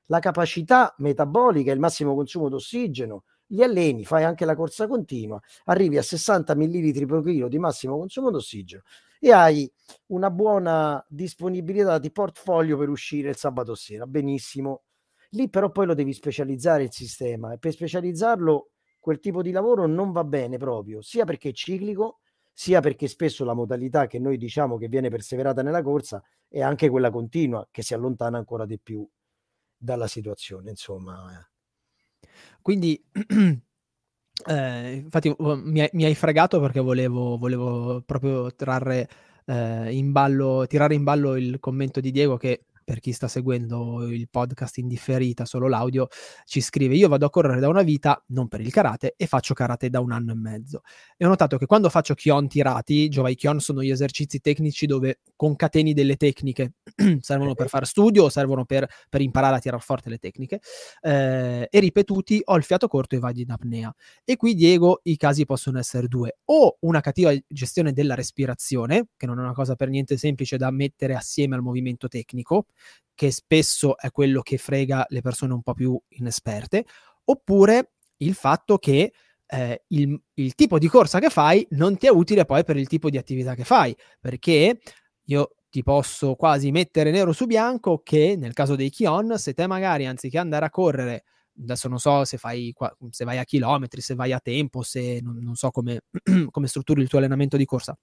[0.08, 5.39] La capacità metabolica è il massimo consumo d'ossigeno, gli alleni, fai anche la corsa continua,
[5.67, 8.82] arrivi a 60 ml per chilo di massimo consumo d'ossigeno
[9.22, 9.72] e hai
[10.08, 14.06] una buona disponibilità di portfolio per uscire il sabato sera.
[14.06, 14.82] Benissimo.
[15.30, 19.88] Lì però poi lo devi specializzare il sistema e per specializzarlo quel tipo di lavoro
[19.88, 22.20] non va bene proprio, sia perché è ciclico,
[22.60, 26.89] sia perché spesso la modalità che noi diciamo che viene perseverata nella corsa è anche
[26.89, 29.08] quella continua che si allontana ancora di più
[29.78, 31.39] dalla situazione, insomma.
[31.39, 32.28] Eh.
[32.60, 33.00] Quindi
[34.48, 39.08] eh, infatti mi, mi, hai fregato perché volevo, volevo proprio trarre
[39.46, 44.08] eh, in ballo, tirare in ballo il commento di Diego che per chi sta seguendo
[44.08, 46.08] il podcast in differita, solo l'audio,
[46.45, 49.54] ci scrive: Io vado a correre da una vita, non per il karate, e faccio
[49.54, 50.84] karate da un anno e mezzo.
[51.17, 55.19] E ho notato che quando faccio chion tirati, Jovai Kion sono gli esercizi tecnici dove
[55.36, 56.76] concateni delle tecniche,
[57.19, 60.62] servono per fare studio o servono per, per, imparare a tirare forte le tecniche,
[61.02, 63.93] eh, e ripetuti, ho il fiato corto e vado in apnea.
[64.23, 69.26] E qui, Diego, i casi possono essere due: o una cattiva gestione della respirazione, che
[69.26, 72.63] non è una cosa per niente semplice da mettere assieme al movimento tecnico
[73.13, 76.86] che spesso è quello che frega le persone un po' più inesperte,
[77.26, 79.12] oppure il fatto che
[79.48, 82.88] eh, il, il, tipo di corsa che fai non ti è utile poi per il
[82.88, 84.80] tipo di attività che fai, perché
[85.24, 89.68] io ti posso quasi mettere nero su bianco che nel caso dei Kion, se te
[89.68, 91.24] magari anziché andare a correre,
[91.62, 92.74] adesso non so se, fai,
[93.10, 96.02] se vai a chilometri, se vai a tempo, se non, non so come,
[96.52, 97.98] come strutturi il tuo allenamento di corsa,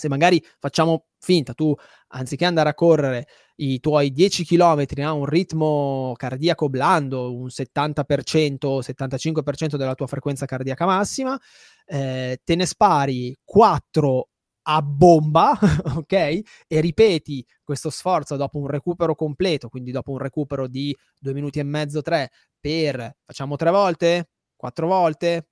[0.00, 1.72] se magari facciamo finta, tu
[2.08, 8.80] anziché andare a correre i tuoi 10 km a un ritmo cardiaco blando, un 70%,
[8.80, 11.38] 75% della tua frequenza cardiaca massima,
[11.86, 14.28] eh, te ne spari 4
[14.62, 15.58] a bomba,
[15.96, 16.12] ok?
[16.12, 21.58] E ripeti questo sforzo dopo un recupero completo, quindi dopo un recupero di 2 minuti
[21.58, 25.48] e mezzo, 3, per facciamo 3 volte, 4 volte,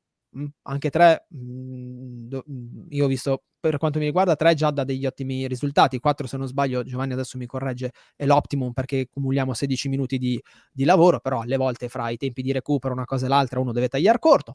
[0.63, 2.39] anche 3, mh,
[2.91, 6.37] io ho visto per quanto mi riguarda 3 già da degli ottimi risultati, 4 se
[6.37, 11.19] non sbaglio, Giovanni adesso mi corregge, è l'optimum perché cumuliamo 16 minuti di, di lavoro,
[11.21, 14.19] però alle volte fra i tempi di recupero una cosa e l'altra uno deve tagliare
[14.19, 14.55] corto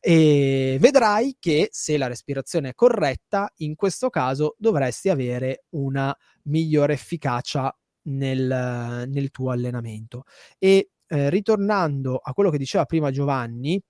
[0.00, 6.92] e vedrai che se la respirazione è corretta, in questo caso dovresti avere una migliore
[6.94, 7.74] efficacia
[8.08, 10.24] nel, nel tuo allenamento.
[10.58, 13.80] E eh, ritornando a quello che diceva prima Giovanni,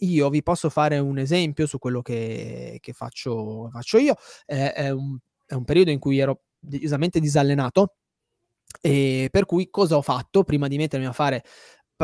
[0.00, 4.14] io vi posso fare un esempio su quello che, che faccio, faccio, io.
[4.46, 7.94] Eh, è, un, è un periodo in cui ero decisamente disallenato
[8.80, 11.42] e per cui cosa ho fatto prima di mettermi a fare?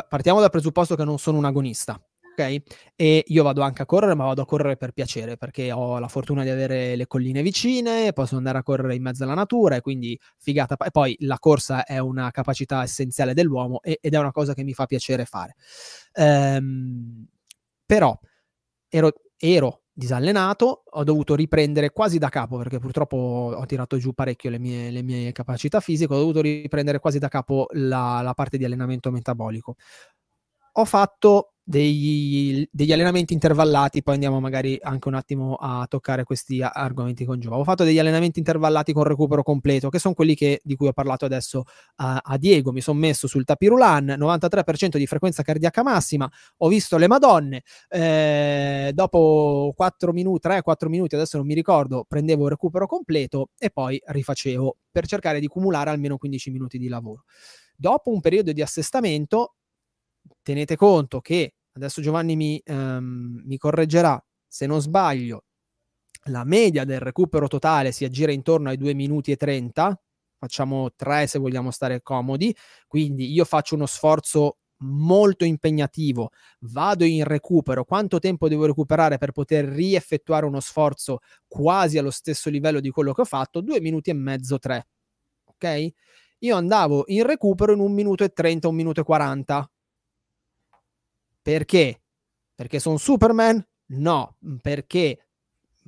[0.08, 2.00] partiamo dal presupposto che non sono un agonista,
[2.32, 2.62] ok?
[2.96, 6.08] E io vado anche a correre, ma vado a correre per piacere, perché ho la
[6.08, 9.80] fortuna di avere le colline vicine, posso andare a correre in mezzo alla natura e
[9.80, 10.76] quindi figata.
[10.76, 14.74] E poi la corsa è una capacità essenziale dell'uomo ed è una cosa che mi
[14.74, 15.54] fa piacere fare.
[16.14, 17.26] Ehm,
[17.94, 18.18] però
[18.88, 24.50] ero, ero disallenato, ho dovuto riprendere quasi da capo perché purtroppo ho tirato giù parecchio
[24.50, 28.58] le mie, le mie capacità fisiche, ho dovuto riprendere quasi da capo la, la parte
[28.58, 29.76] di allenamento metabolico.
[30.72, 36.60] Ho fatto degli, degli, allenamenti intervallati, poi andiamo magari anche un attimo a toccare questi
[36.60, 37.56] argomenti con Giova.
[37.56, 40.92] Ho fatto degli allenamenti intervallati con recupero completo, che sono quelli che, di cui ho
[40.92, 41.64] parlato adesso
[41.96, 42.70] a, a Diego.
[42.70, 48.92] Mi sono messo sul tapirulan, 93% di frequenza cardiaca massima, ho visto le Madonne, eh,
[48.92, 54.00] dopo 4 minuti, 3-4 minuti, adesso non mi ricordo, prendevo il recupero completo e poi
[54.04, 57.24] rifacevo per cercare di cumulare almeno 15 minuti di lavoro.
[57.76, 59.54] Dopo un periodo di assestamento
[60.42, 65.44] tenete conto che adesso Giovanni mi, um, mi correggerà se non sbaglio
[66.28, 70.00] la media del recupero totale si aggira intorno ai 2 minuti e 30
[70.38, 72.54] facciamo 3 se vogliamo stare comodi
[72.86, 79.32] quindi io faccio uno sforzo molto impegnativo vado in recupero quanto tempo devo recuperare per
[79.32, 83.60] poter rieffettuare uno sforzo quasi allo stesso livello di quello che ho fatto?
[83.60, 84.86] 2 minuti e mezzo 3
[85.44, 85.88] ok?
[86.40, 89.70] Io andavo in recupero in 1 minuto e 30 1 minuto e 40
[91.44, 92.00] perché?
[92.54, 93.62] Perché sono Superman?
[93.88, 95.26] No, perché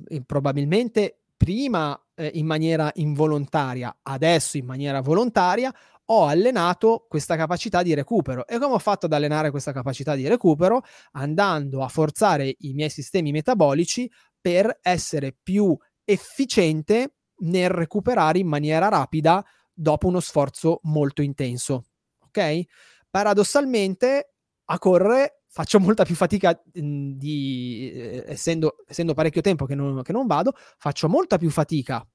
[0.07, 5.73] eh, probabilmente prima eh, in maniera involontaria, adesso in maniera volontaria,
[6.09, 8.45] ho allenato questa capacità di recupero.
[8.45, 10.83] E come ho fatto ad allenare questa capacità di recupero?
[11.13, 18.89] Andando a forzare i miei sistemi metabolici per essere più efficiente nel recuperare in maniera
[18.89, 19.43] rapida
[19.73, 21.85] dopo uno sforzo molto intenso.
[22.27, 22.61] Ok?
[23.09, 24.33] Paradossalmente,
[24.69, 30.11] a correre faccio molta più fatica di, eh, essendo, essendo, parecchio tempo che non, che
[30.11, 32.07] non vado, faccio molta più fatica.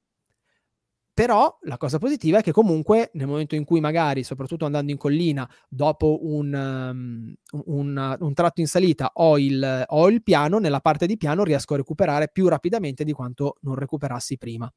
[1.13, 4.97] Però la cosa positiva è che comunque nel momento in cui magari, soprattutto andando in
[4.97, 7.35] collina, dopo un, um,
[7.67, 11.75] un, un tratto in salita ho il, ho il, piano, nella parte di piano riesco
[11.75, 14.73] a recuperare più rapidamente di quanto non recuperassi prima.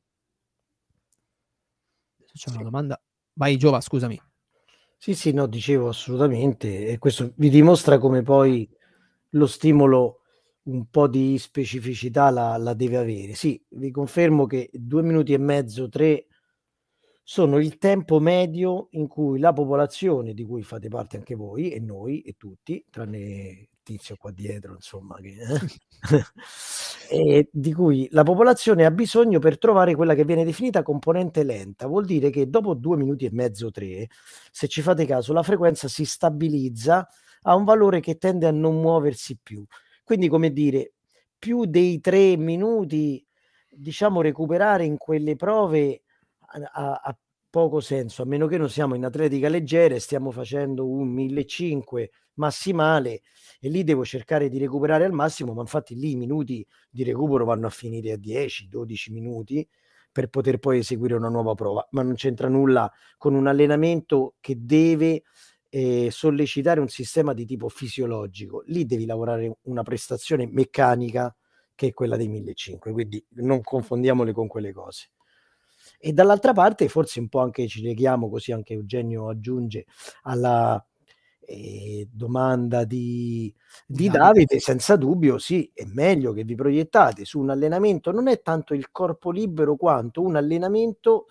[2.33, 2.99] C'è una domanda.
[3.33, 4.19] Vai Giova, scusami.
[5.01, 8.67] Sì, sì, no, dicevo assolutamente, e questo vi dimostra come poi
[9.31, 10.21] lo stimolo
[10.63, 13.33] un po' di specificità la, la deve avere.
[13.35, 16.25] Sì, vi confermo che due minuti e mezzo, tre
[17.23, 21.79] sono il tempo medio in cui la popolazione di cui fate parte anche voi e
[21.79, 25.35] noi e tutti, tranne tizio qua dietro, insomma, che,
[27.11, 27.47] eh?
[27.51, 31.85] di cui la popolazione ha bisogno per trovare quella che viene definita componente lenta.
[31.85, 34.09] Vuol dire che dopo due minuti e mezzo, tre,
[34.51, 37.07] se ci fate caso, la frequenza si stabilizza
[37.43, 39.63] a un valore che tende a non muoversi più.
[40.03, 40.93] Quindi, come dire,
[41.37, 43.23] più dei tre minuti,
[43.69, 46.01] diciamo, recuperare in quelle prove
[46.73, 47.17] ha,
[47.55, 52.09] poco senso, a meno che non siamo in atletica leggera e stiamo facendo un 1500
[52.33, 53.21] massimale
[53.61, 57.45] e lì devo cercare di recuperare al massimo, ma infatti lì i minuti di recupero
[57.45, 59.65] vanno a finire a 10-12 minuti
[60.11, 64.57] per poter poi eseguire una nuova prova, ma non c'entra nulla con un allenamento che
[64.59, 65.23] deve
[65.69, 68.63] eh, sollecitare un sistema di tipo fisiologico.
[68.65, 71.33] Lì devi lavorare una prestazione meccanica
[71.73, 75.11] che è quella dei 1500, quindi non confondiamole con quelle cose.
[75.99, 79.85] E dall'altra parte, forse un po' anche ci leghiamo, così anche Eugenio aggiunge
[80.23, 80.83] alla
[81.47, 83.53] eh, domanda di,
[83.85, 88.41] di Davide, senza dubbio sì, è meglio che vi proiettate su un allenamento, non è
[88.41, 91.27] tanto il corpo libero quanto un allenamento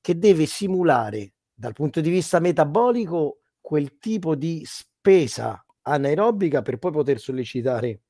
[0.00, 6.92] che deve simulare dal punto di vista metabolico quel tipo di spesa anaerobica per poi
[6.92, 8.00] poter sollecitare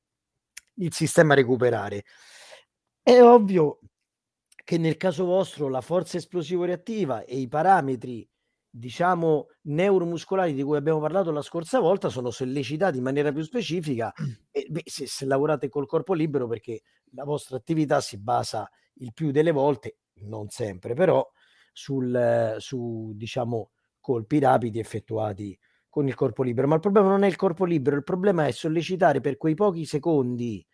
[0.75, 2.03] il sistema a recuperare.
[3.01, 3.79] È ovvio
[4.65, 8.27] che nel caso vostro la forza esplosivo reattiva e i parametri
[8.67, 14.11] diciamo neuromuscolari di cui abbiamo parlato la scorsa volta sono sollecitati in maniera più specifica
[14.51, 19.13] e beh, se, se, lavorate col corpo libero perché la vostra attività si basa il
[19.13, 21.25] più delle volte non sempre però
[21.71, 25.57] sul su diciamo colpi rapidi effettuati
[25.89, 26.67] con il corpo libero.
[26.67, 29.85] Ma il problema non è il corpo libero il problema è sollecitare per quei pochi
[29.85, 30.65] secondi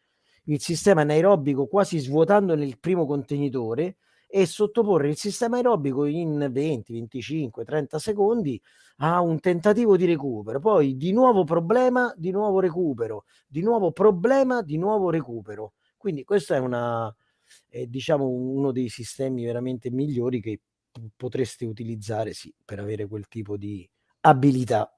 [0.52, 3.98] il sistema anaerobico quasi svuotando nel primo contenitore
[4.28, 8.62] e sottoporre il sistema aerobico in 20, 25, 30 secondi
[8.98, 10.60] a un tentativo di recupero.
[10.60, 15.74] Poi di nuovo problema, di nuovo recupero, di nuovo problema, di nuovo recupero.
[15.98, 17.14] Quindi questo è una,
[17.68, 20.62] è, diciamo, uno dei sistemi veramente migliori che
[21.16, 23.88] potreste utilizzare sì, per avere quel tipo di
[24.22, 24.94] abilità.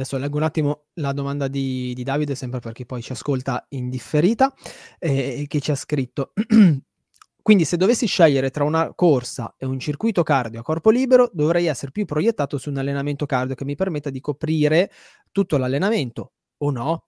[0.00, 3.90] Adesso leggo un attimo la domanda di, di Davide, sempre perché poi ci ascolta in
[3.90, 4.50] differita,
[4.98, 6.32] eh, che ci ha scritto.
[7.42, 11.66] Quindi se dovessi scegliere tra una corsa e un circuito cardio a corpo libero, dovrei
[11.66, 14.90] essere più proiettato su un allenamento cardio che mi permetta di coprire
[15.32, 17.04] tutto l'allenamento o no?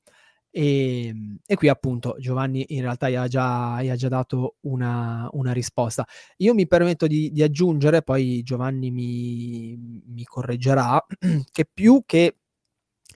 [0.51, 4.57] E, ehm, e, qui appunto Giovanni in realtà gli ha già, gli ha già dato
[4.63, 6.07] una, una, risposta.
[6.39, 11.03] Io mi permetto di, di aggiungere, poi Giovanni mi, mi, correggerà,
[11.51, 12.37] che più che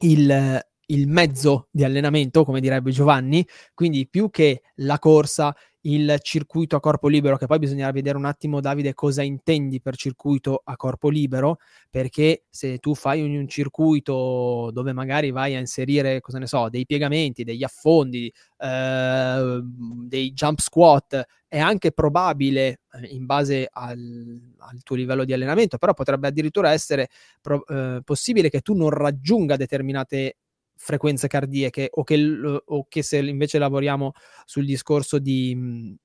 [0.00, 6.74] il, il mezzo di allenamento, come direbbe Giovanni, quindi più che la corsa, il circuito
[6.74, 10.76] a corpo libero, che poi bisognerà vedere un attimo, Davide, cosa intendi per circuito a
[10.76, 11.58] corpo libero,
[11.90, 16.68] perché se tu fai un, un circuito dove magari vai a inserire, cosa ne so,
[16.68, 21.24] dei piegamenti, degli affondi, eh, dei jump squat,
[21.56, 26.72] è anche probabile, eh, in base al, al, tuo livello di allenamento, però potrebbe addirittura
[26.72, 27.08] essere
[27.40, 30.36] pro, eh, possibile che tu non raggiunga determinate
[30.74, 34.12] frequenze cardiache o che, o che se invece lavoriamo
[34.44, 35.96] sul discorso di,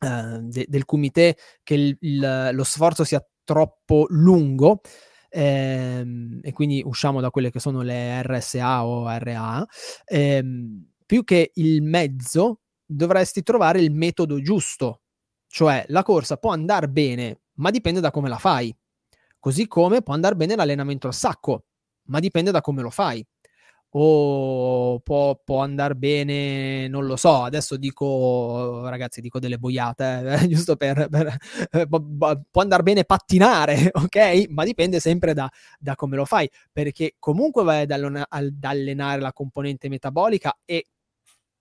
[0.00, 4.82] uh, de, del comité che il, il, lo sforzo sia troppo lungo
[5.30, 9.66] ehm, e quindi usciamo da quelle che sono le RSA o RA
[10.04, 12.61] ehm, più che il mezzo
[12.94, 15.00] dovresti trovare il metodo giusto.
[15.46, 18.74] Cioè la corsa può andare bene ma dipende da come la fai.
[19.38, 21.64] Così come può andare bene l'allenamento al sacco
[22.04, 23.24] ma dipende da come lo fai.
[23.94, 30.48] O può, può andare bene, non lo so, adesso dico, ragazzi, dico delle boiate, eh,
[30.48, 31.36] giusto per, per
[31.70, 34.46] eh, può andare bene pattinare, ok?
[34.48, 39.90] Ma dipende sempre da, da come lo fai, perché comunque vai ad, allenare la componente
[39.90, 40.86] metabolica e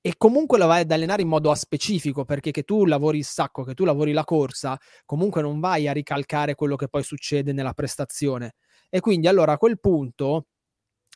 [0.01, 3.63] e comunque la vai ad allenare in modo specifico perché che tu lavori il sacco,
[3.63, 7.73] che tu lavori la corsa, comunque non vai a ricalcare quello che poi succede nella
[7.73, 8.55] prestazione.
[8.89, 10.47] E quindi allora a quel punto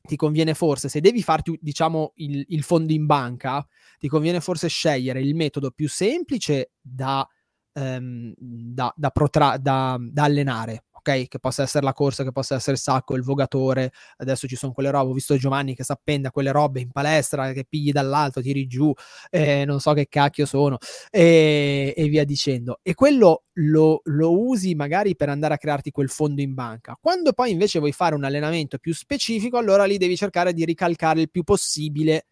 [0.05, 3.65] ti conviene forse, se devi farti, diciamo, il, il fondo in banca,
[3.97, 7.27] ti conviene forse scegliere il metodo più semplice da,
[7.73, 11.27] ehm, da, da, protra- da allenare, ok?
[11.27, 13.91] Che possa essere la corsa, che possa essere il sacco, il vogatore.
[14.17, 15.11] Adesso ci sono quelle robe.
[15.11, 18.65] Ho visto Giovanni che si appende a quelle robe in palestra, che pigli dall'alto, tiri
[18.67, 18.91] giù,
[19.29, 20.77] eh, non so che cacchio sono,
[21.11, 22.79] e, e via dicendo.
[22.81, 26.97] E quello lo, lo, usi magari per andare a crearti quel fondo in banca.
[26.99, 31.21] Quando poi invece vuoi fare un allenamento più specifico, allora lì devi cercare di ricalcare
[31.21, 32.27] il più possibile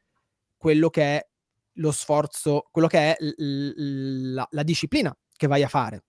[0.58, 1.28] quello che è
[1.78, 6.04] lo sforzo, quello che è l- l- la, la disciplina che vai a fare.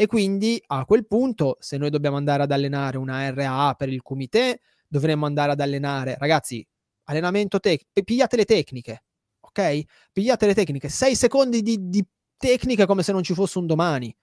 [0.00, 4.00] E quindi a quel punto, se noi dobbiamo andare ad allenare una RAA per il
[4.00, 6.64] comité, dovremmo andare ad allenare, ragazzi,
[7.06, 9.02] allenamento tecnico, pigliate le tecniche,
[9.40, 9.82] ok?
[10.12, 14.16] Pigliate le tecniche, 6 secondi di, di tecniche come se non ci fosse un domani.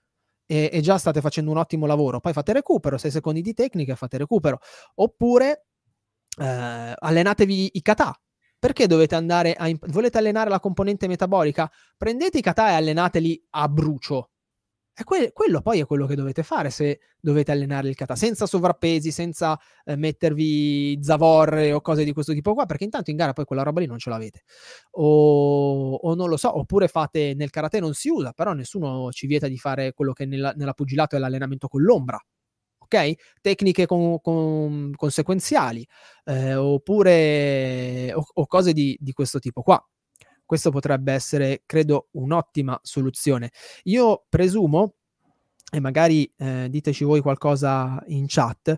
[0.46, 2.20] E, e, già state facendo un ottimo lavoro.
[2.20, 4.60] Poi fate recupero, 6 secondi di tecnica e fate recupero.
[4.94, 5.66] Oppure
[6.40, 8.18] eh, allenatevi i kata.
[8.58, 9.68] Perché dovete andare a...
[9.68, 11.70] Imp- volete allenare la componente metabolica?
[11.98, 14.30] Prendete i kata e allenateli a brucio
[15.04, 19.10] que- quello poi è quello che dovete fare se dovete allenare il kata, senza sovrappesi,
[19.10, 23.44] senza eh, mettervi zavorre o cose di questo tipo qua, perché intanto in gara poi
[23.44, 24.42] quella roba lì non ce l'avete.
[24.92, 29.26] O, o non lo so, oppure fate nel karate non si usa, però nessuno ci
[29.26, 32.18] vieta di fare quello che nella, nella pugilato è l'allenamento con l'ombra.
[32.78, 33.14] Ok?
[33.40, 35.86] Tecniche con, con, conseguenziali,
[36.24, 39.84] eh, oppure o, o cose di, di questo tipo qua
[40.46, 43.50] questo potrebbe essere, credo, un'ottima soluzione.
[43.84, 44.94] Io presumo,
[45.70, 48.76] e magari eh, diteci voi qualcosa in chat,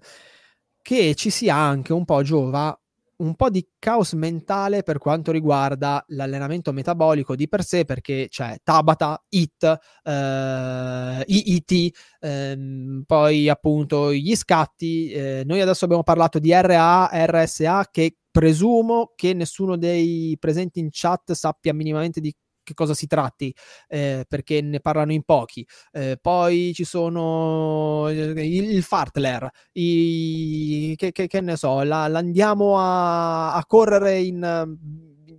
[0.83, 2.77] che ci sia anche un po' giova
[3.19, 8.59] un po' di caos mentale per quanto riguarda l'allenamento metabolico di per sé, perché c'è
[8.63, 15.11] Tabata, IT, eh, IIT, ehm, poi appunto gli scatti.
[15.11, 20.91] Eh, noi adesso abbiamo parlato di RA, RSA, che presumo che nessuno dei presenti in
[20.93, 22.33] chat sappia minimamente di
[22.63, 23.53] che cosa si tratti,
[23.89, 25.67] eh, perché ne parlano in pochi.
[25.91, 32.79] Eh, poi ci sono il, il Fartler, i, che, che, che, ne so, la, l'andiamo
[32.79, 34.77] a, a correre in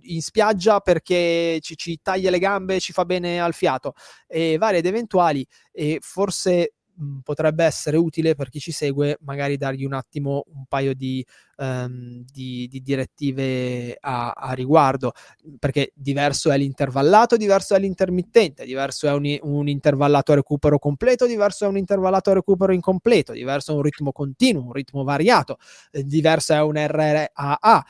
[0.02, 3.92] in spiaggia perché ci, ci, taglia le gambe, ci fa bene al fiato
[4.26, 9.56] e varie ed eventuali e forse mh, potrebbe essere utile per chi ci segue magari
[9.56, 11.24] dargli un attimo un paio di,
[11.56, 15.12] um, di, di direttive a, a, riguardo,
[15.58, 21.26] perché diverso è l'intervallato, diverso è l'intermittente, diverso è un, un intervallato a recupero completo,
[21.26, 25.56] diverso è un intervallato a recupero incompleto, diverso è un ritmo continuo, un ritmo variato,
[25.90, 27.84] eh, diverso è un RRAA.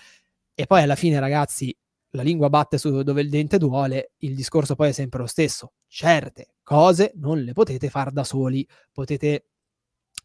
[0.54, 1.74] E poi alla fine, ragazzi,
[2.10, 5.72] la lingua batte su dove il dente duole, il discorso poi è sempre lo stesso.
[5.86, 9.46] Certe cose non le potete fare da soli, potete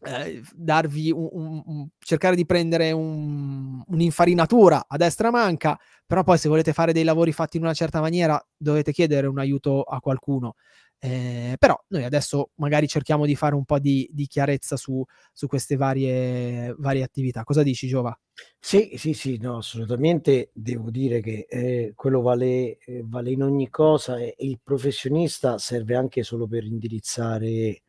[0.04, 6.48] eh, darvi un, un, un, cercare di prendere un'infarinatura a destra manca, però poi se
[6.48, 10.54] volete fare dei lavori fatti in una certa maniera dovete chiedere un aiuto a qualcuno.
[10.98, 15.46] Eh, però noi adesso magari cerchiamo di fare un po' di, di chiarezza su, su
[15.46, 17.44] queste varie, varie, attività.
[17.44, 18.18] Cosa dici, Giova?
[18.58, 20.50] Sì, sì, sì, no, assolutamente.
[20.54, 25.94] Devo dire che eh, quello vale, eh, vale, in ogni cosa e il professionista serve
[25.96, 27.82] anche solo per indirizzare,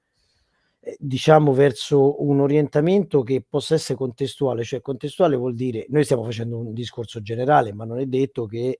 [0.80, 4.64] eh, diciamo, verso un orientamento che possa essere contestuale.
[4.64, 8.80] Cioè, contestuale vuol dire, noi stiamo facendo un discorso generale, ma non è detto che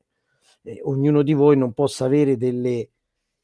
[0.64, 2.90] eh, ognuno di voi non possa avere delle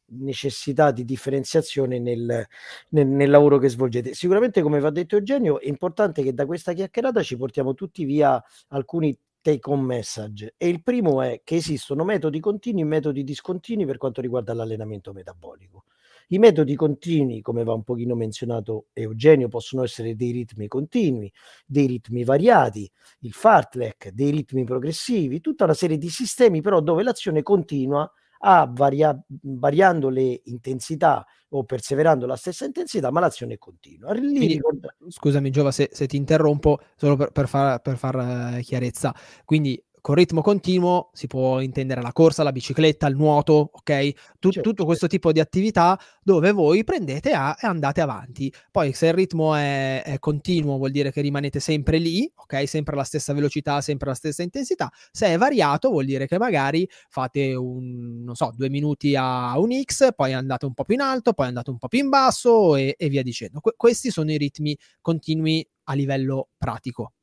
[0.08, 2.46] necessità di differenziazione nel,
[2.90, 4.14] nel, nel, lavoro che svolgete.
[4.14, 8.42] Sicuramente, come va detto Eugenio, è importante che da questa chiacchierata ci portiamo tutti via
[8.70, 10.56] alcuni take home message.
[10.58, 15.14] E il primo è che esistono metodi continui e metodi discontinui per quanto riguarda l'allenamento
[15.14, 15.84] metabolico.
[16.30, 21.32] I metodi continui, come va un pochino menzionato Eugenio, possono essere dei ritmi continui,
[21.66, 22.90] dei ritmi variati,
[23.20, 28.10] il fartlek, dei ritmi progressivi, tutta una serie di sistemi però dove l'azione continua
[28.46, 34.12] a varia- variando le intensità o perseverando la stessa intensità, ma l'azione è continua.
[34.12, 34.94] Quindi, ricorda...
[35.08, 39.14] Scusami Giova se, se, ti interrompo, solo per, per far, per far uh, chiarezza.
[39.46, 44.12] Quindi con ritmo continuo si può intendere la corsa, la bicicletta, il nuoto, ok?
[44.38, 44.70] Tut- certo.
[44.70, 48.54] Tutto questo tipo di attività dove voi prendete A e andate avanti.
[48.70, 52.68] Poi se il ritmo è, è, continuo vuol dire che rimanete sempre lì, ok?
[52.68, 54.92] Sempre alla stessa velocità, sempre alla stessa intensità.
[55.10, 59.70] Se è variato vuol dire che magari fate un, non so, due minuti a un
[59.84, 62.76] X, poi andate un po' più in alto, poi andate un po' più in basso
[62.76, 63.62] e, e via dicendo.
[63.62, 67.14] Que- questi sono i ritmi continui a livello pratico.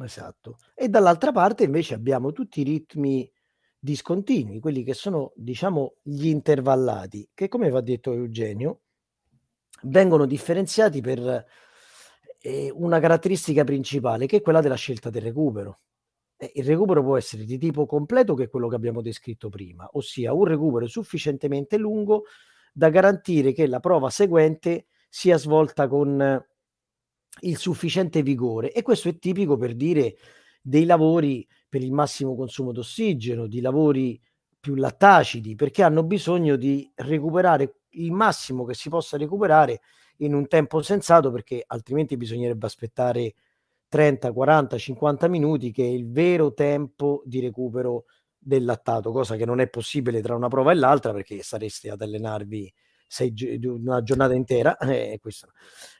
[0.00, 0.58] Esatto.
[0.74, 3.30] E dall'altra parte invece abbiamo tutti i ritmi
[3.78, 8.82] discontinui, quelli che sono, diciamo, gli intervallati, che come va detto Eugenio,
[9.82, 11.44] vengono differenziati per
[12.38, 15.80] eh, una caratteristica principale, che è quella della scelta del recupero.
[16.36, 19.88] Eh, il recupero può essere di tipo completo, che è quello che abbiamo descritto prima,
[19.92, 22.24] ossia un recupero sufficientemente lungo
[22.72, 26.42] da garantire che la prova seguente sia svolta con
[27.40, 30.16] il sufficiente vigore e questo è tipico per dire
[30.60, 34.20] dei lavori per il massimo consumo d'ossigeno, di lavori
[34.60, 39.80] più lattacidi, perché hanno bisogno di recuperare il massimo che si possa recuperare
[40.18, 43.34] in un tempo sensato, perché altrimenti bisognerebbe aspettare
[43.88, 48.04] 30, 40, 50 minuti, che è il vero tempo di recupero
[48.38, 52.00] del lattato, cosa che non è possibile tra una prova e l'altra, perché sareste ad
[52.00, 52.72] allenarvi
[53.12, 53.34] sei,
[53.64, 54.76] una giornata intera.
[54.80, 55.20] Eh,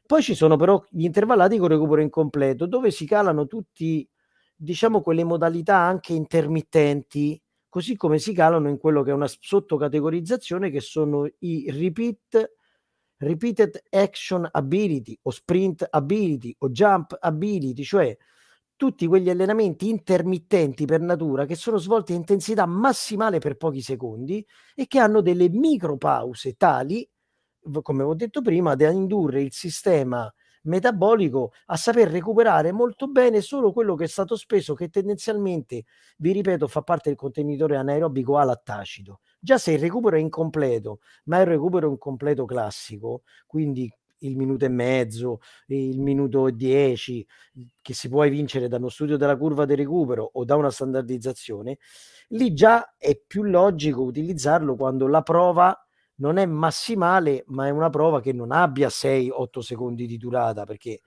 [0.06, 4.08] Poi ci sono però gli intervallati con recupero incompleto, dove si calano tutti,
[4.56, 10.70] diciamo, quelle modalità anche intermittenti, così come si calano in quello che è una sottocategorizzazione
[10.70, 12.50] che sono i repeat
[13.18, 18.16] repeated action ability o sprint ability o jump ability, cioè
[18.82, 24.44] tutti quegli allenamenti intermittenti per natura che sono svolti a intensità massimale per pochi secondi
[24.74, 27.08] e che hanno delle micropause tali,
[27.80, 30.28] come ho detto prima, da indurre il sistema
[30.62, 35.84] metabolico a saper recuperare molto bene solo quello che è stato speso, che tendenzialmente,
[36.16, 39.20] vi ripeto, fa parte del contenitore anaerobico a lattacido.
[39.38, 43.88] Già se il recupero è incompleto, ma è un recupero incompleto classico, quindi
[44.22, 47.26] il minuto e mezzo, il minuto e dieci,
[47.80, 51.78] che si può vincere da uno studio della curva di recupero o da una standardizzazione,
[52.28, 55.76] lì già è più logico utilizzarlo quando la prova
[56.16, 61.00] non è massimale, ma è una prova che non abbia 6-8 secondi di durata, perché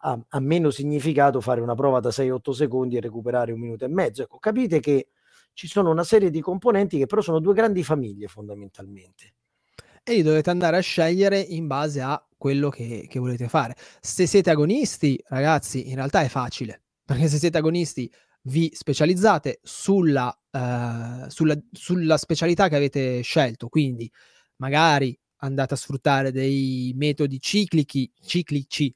[0.00, 3.88] ha, ha, meno significato fare una prova da 6-8 secondi e recuperare un minuto e
[3.88, 4.22] mezzo.
[4.22, 5.08] Ecco, capite che
[5.52, 9.34] ci sono una serie di componenti che però sono due grandi famiglie fondamentalmente
[10.10, 13.76] e li dovete andare a scegliere in base a quello che, che volete fare.
[14.00, 18.10] Se siete agonisti, ragazzi, in realtà è facile, perché se siete agonisti
[18.42, 24.10] vi specializzate sulla, uh, sulla, sulla specialità che avete scelto, quindi
[24.56, 28.92] magari andate a sfruttare dei metodi ciclici, ciclici,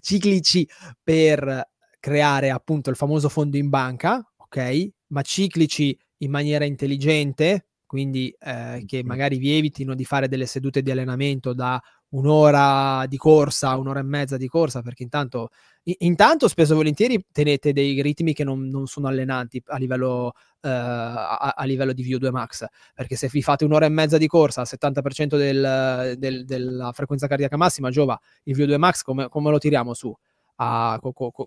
[0.00, 0.68] ciclici
[1.02, 4.88] per creare appunto il famoso fondo in banca, ok?
[5.08, 10.82] Ma ciclici in maniera intelligente, quindi eh, che magari vi evitino di fare delle sedute
[10.82, 15.50] di allenamento da un'ora di corsa, un'ora e mezza di corsa, perché intanto,
[15.98, 20.68] intanto spesso e volentieri tenete dei ritmi che non, non sono allenanti a livello, eh,
[20.68, 22.64] a, a, livello di VO2 Max,
[22.94, 27.26] perché se vi fate un'ora e mezza di corsa al 70% del, del, della frequenza
[27.26, 30.14] cardiaca massima, giova, il VO2 Max come, come lo tiriamo su?
[30.58, 31.46] A, co, co, co,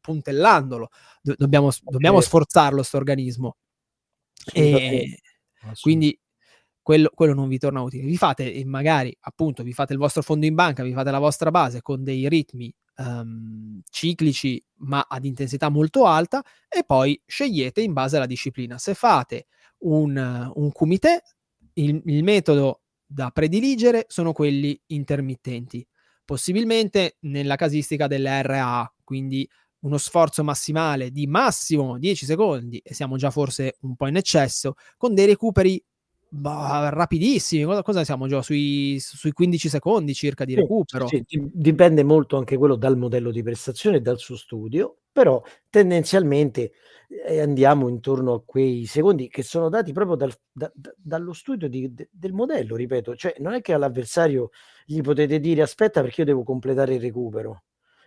[0.00, 0.88] puntellandolo,
[1.22, 3.56] Do, dobbiamo, dobbiamo sforzarlo questo organismo.
[4.52, 5.18] E
[5.80, 6.18] quindi
[6.82, 8.04] quello, quello, non vi torna utile.
[8.04, 11.50] Vi fate magari appunto vi fate il vostro fondo in banca, vi fate la vostra
[11.50, 17.92] base con dei ritmi um, ciclici ma ad intensità molto alta e poi scegliete in
[17.92, 18.78] base alla disciplina.
[18.78, 19.46] Se fate
[19.78, 21.22] un, un kumite,
[21.74, 25.86] il, il metodo da prediligere sono quelli intermittenti,
[26.24, 29.48] possibilmente nella casistica delle RA, quindi
[29.84, 34.74] uno sforzo massimale di massimo 10 secondi e siamo già forse un po' in eccesso,
[34.96, 35.82] con dei recuperi
[36.28, 37.64] bah, rapidissimi.
[37.64, 41.06] Cosa, cosa, siamo già sui, sui 15 secondi circa di recupero?
[41.06, 45.42] Sì, sì, dipende molto anche quello dal modello di prestazione e dal suo studio, però
[45.68, 46.72] tendenzialmente
[47.26, 51.68] eh, andiamo intorno a quei secondi che sono dati proprio dal, da, da, dallo studio
[51.68, 54.50] di, de, del modello, ripeto, cioè non è che all'avversario
[54.86, 57.62] gli potete dire aspetta perché io devo completare il recupero.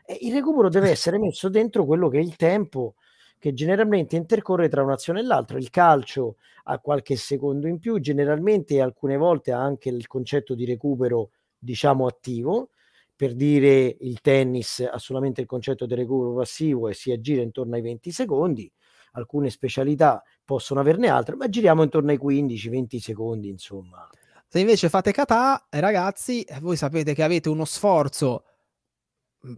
[0.10, 2.96] Eh, il recupero deve essere messo dentro quello che è il tempo
[3.38, 5.58] che generalmente intercorre tra un'azione e l'altra.
[5.58, 10.66] Il calcio ha qualche secondo in più, generalmente alcune volte ha anche il concetto di
[10.66, 12.70] recupero, diciamo, attivo.
[13.16, 17.76] Per dire il tennis ha solamente il concetto di recupero passivo e si aggira intorno
[17.76, 18.72] ai 20 secondi.
[19.14, 24.08] Alcune specialità possono averne altre, ma giriamo intorno ai 15-20 secondi, insomma.
[24.48, 28.44] Se invece fate kata, eh, ragazzi, eh, voi sapete che avete uno sforzo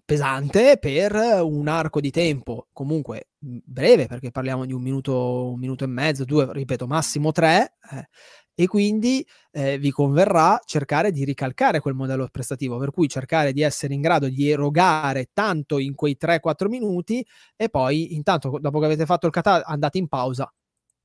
[0.05, 5.83] pesante per un arco di tempo comunque breve, perché parliamo di un minuto, un minuto
[5.83, 8.07] e mezzo, due, ripeto, massimo tre, eh,
[8.53, 13.61] e quindi eh, vi converrà cercare di ricalcare quel modello prestativo, per cui cercare di
[13.61, 17.25] essere in grado di erogare tanto in quei 3-4 minuti
[17.55, 20.51] e poi intanto dopo che avete fatto il kata andate in pausa.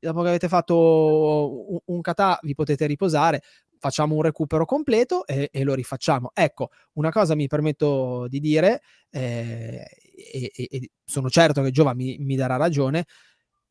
[0.01, 3.41] Dopo che avete fatto un, un kata vi potete riposare,
[3.85, 6.31] facciamo un recupero completo e, e, lo rifacciamo.
[6.33, 8.81] Ecco, una cosa mi permetto di dire,
[9.11, 9.85] eh,
[10.33, 13.05] e, e, sono certo che Giova mi, mi darà ragione,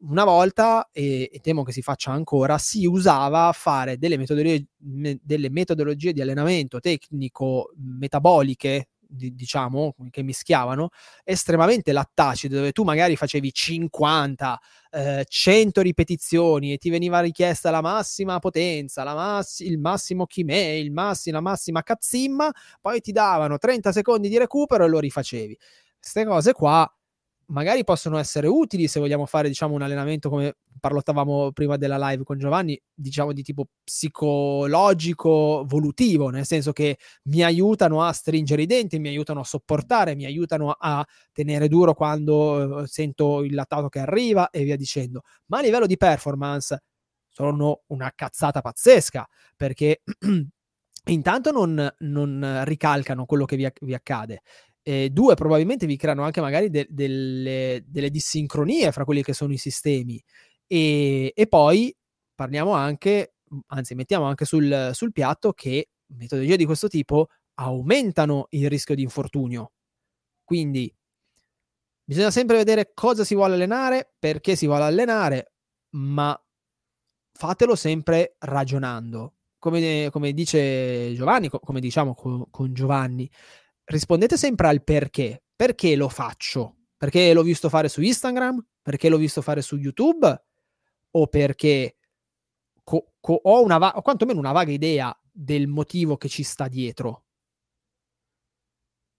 [0.02, 5.18] una volta, e, e, temo che si faccia ancora, si usava fare delle metodologie, me,
[5.24, 10.90] delle metodologie di allenamento tecnico metaboliche di, diciamo, che mischiavano,
[11.24, 14.60] estremamente lattacide, dove tu magari facevi 50,
[14.92, 20.56] eh, 100 ripetizioni e ti veniva richiesta la massima potenza, la mass- il massimo chimè,
[20.56, 22.52] il massi- la massima cazzimma,
[22.82, 25.58] poi ti davano 30 secondi di recupero e lo rifacevi.
[26.00, 26.90] Queste cose qua
[27.48, 32.24] magari possono essere utili se vogliamo fare diciamo un allenamento come parlottavamo prima della live
[32.24, 38.66] con Giovanni diciamo di tipo psicologico volutivo nel senso che mi aiutano a stringere i
[38.66, 43.90] denti mi aiutano a sopportare mi aiutano a tenere duro quando eh, sento il lattato
[43.90, 45.24] che arriva e via dicendo.
[45.48, 46.84] Ma a livello di performance
[47.30, 50.02] sono una cazzata pazzesca perché
[51.06, 54.42] intanto non, non ricalcano quello che vi, vi accade
[54.84, 59.54] eh, due, probabilmente vi creano anche magari de- delle, delle, dissincronie fra quelli che sono
[59.54, 60.22] i sistemi.
[60.68, 61.96] E, e, poi
[62.36, 63.36] parliamo anche,
[63.68, 69.04] anzi, mettiamo anche sul, sul piatto che metodologie di questo tipo aumentano il rischio di
[69.04, 69.72] infortunio.
[70.44, 70.94] Quindi
[72.04, 75.54] bisogna sempre vedere cosa si vuole allenare, perché si vuole allenare,
[75.92, 76.38] ma
[77.32, 79.36] fatelo sempre ragionando.
[79.58, 83.30] Come, come dice Giovanni, come diciamo con, con Giovanni,
[83.86, 85.44] rispondete sempre al perché.
[85.56, 86.78] Perché lo faccio?
[86.98, 88.66] Perché l'ho visto fare su Instagram?
[88.82, 90.44] Perché l'ho visto fare su YouTube?
[91.12, 91.98] O perché
[92.84, 96.68] co- co- ho una va- o quantomeno una vaga idea del motivo che ci sta
[96.68, 97.26] dietro?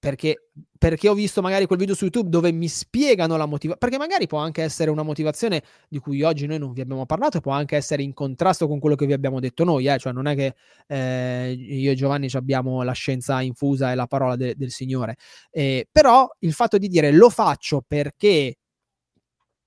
[0.04, 3.96] Perché, perché, ho visto magari quel video su YouTube dove mi spiegano la motivazione, perché
[3.96, 7.52] magari può anche essere una motivazione di cui oggi noi non vi abbiamo parlato può
[7.52, 9.96] anche essere in contrasto con quello che vi abbiamo detto noi, eh?
[9.96, 10.56] cioè non è che
[10.88, 15.16] eh, io e Giovanni abbiamo la scienza infusa e la parola de- del Signore,
[15.50, 18.58] eh, però il fatto di dire lo faccio perché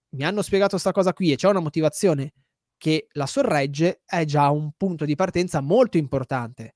[0.10, 2.34] mi hanno spiegato questa cosa qui e c'è una motivazione
[2.78, 6.76] che la sorregge è già un punto di partenza molto importante.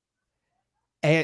[0.97, 1.23] È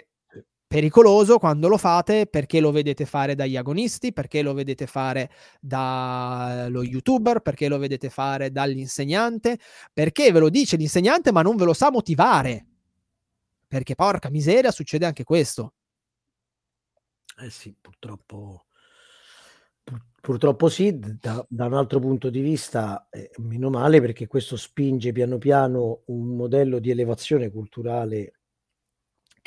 [0.67, 6.83] pericoloso quando lo fate perché lo vedete fare dagli agonisti, perché lo vedete fare dallo
[6.83, 9.57] youtuber, perché lo vedete fare dall'insegnante,
[9.93, 12.65] perché ve lo dice l'insegnante ma non ve lo sa motivare.
[13.67, 15.73] Perché porca miseria succede anche questo.
[17.39, 18.67] Eh sì, purtroppo
[20.27, 25.13] Purtroppo sì, da, da, un altro punto di vista, eh, meno male perché questo spinge
[25.13, 28.36] piano piano un modello di elevazione culturale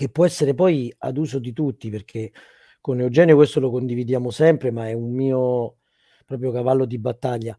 [0.00, 2.32] che può essere poi ad uso di tutti, perché
[2.80, 5.80] con Eugenio questo lo condividiamo sempre, ma è un mio
[6.24, 7.54] proprio cavallo di battaglia.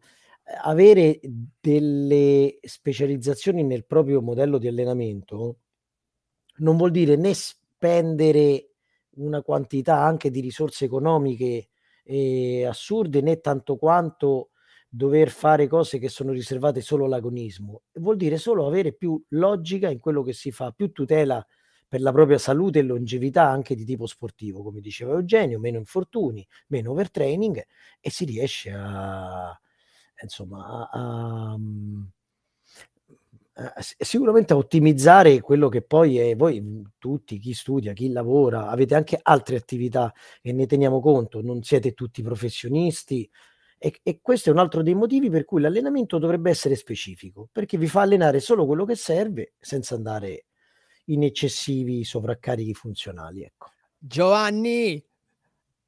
[0.64, 1.20] Avere
[1.60, 5.58] delle specializzazioni nel proprio modello di allenamento
[6.56, 8.70] non vuol dire né spendere
[9.18, 11.68] una quantità anche di risorse economiche
[12.02, 14.50] eh, assurde né tanto quanto
[14.88, 17.82] dover fare cose che sono riservate solo all'agonismo.
[17.92, 21.46] Vuol dire solo avere più logica in quello che si fa, più tutela
[21.92, 26.46] per la propria salute e longevità anche di tipo sportivo, come diceva Eugenio, meno infortuni,
[26.68, 27.62] meno overtraining
[28.00, 29.60] e si riesce a
[30.22, 31.58] insomma a, a,
[33.74, 38.94] a sicuramente a ottimizzare quello che poi è voi tutti, chi studia, chi lavora, avete
[38.94, 43.30] anche altre attività e ne teniamo conto, non siete tutti professionisti,
[43.76, 47.76] e, e, questo è un altro dei motivi per cui l'allenamento dovrebbe essere specifico, perché
[47.76, 50.46] vi fa allenare solo quello che serve senza andare
[51.06, 53.42] in eccessivi sovraccarichi funzionali.
[53.42, 53.70] Ecco.
[53.98, 55.02] Giovanni,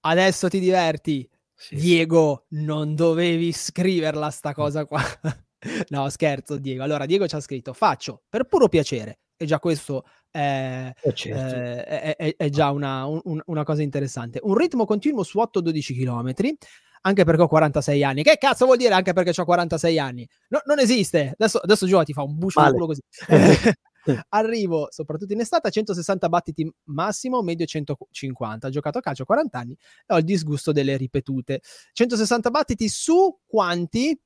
[0.00, 1.28] adesso ti diverti.
[1.56, 1.76] Sì.
[1.76, 5.00] Diego, non dovevi scriverla sta cosa qua.
[5.90, 6.82] no, scherzo, Diego.
[6.82, 9.18] Allora, Diego ci ha scritto: Faccio per puro piacere.
[9.36, 11.88] E già questo è, eh certo.
[11.88, 14.38] eh, è, è, già una, un, una, cosa interessante.
[14.42, 16.54] Un ritmo continuo su 8-12 km,
[17.02, 18.22] anche perché ho 46 anni.
[18.22, 20.28] Che cazzo vuol dire anche perché ho 46 anni?
[20.48, 21.34] No, non esiste.
[21.36, 23.00] Adesso, adesso Gio ti fa un bucio di culo così.
[24.30, 28.66] Arrivo soprattutto in estate a 160 battiti massimo, medio 150.
[28.66, 29.76] Ho giocato a calcio 40 anni
[30.06, 31.60] e ho il disgusto delle ripetute.
[31.92, 34.18] 160 battiti su quanti?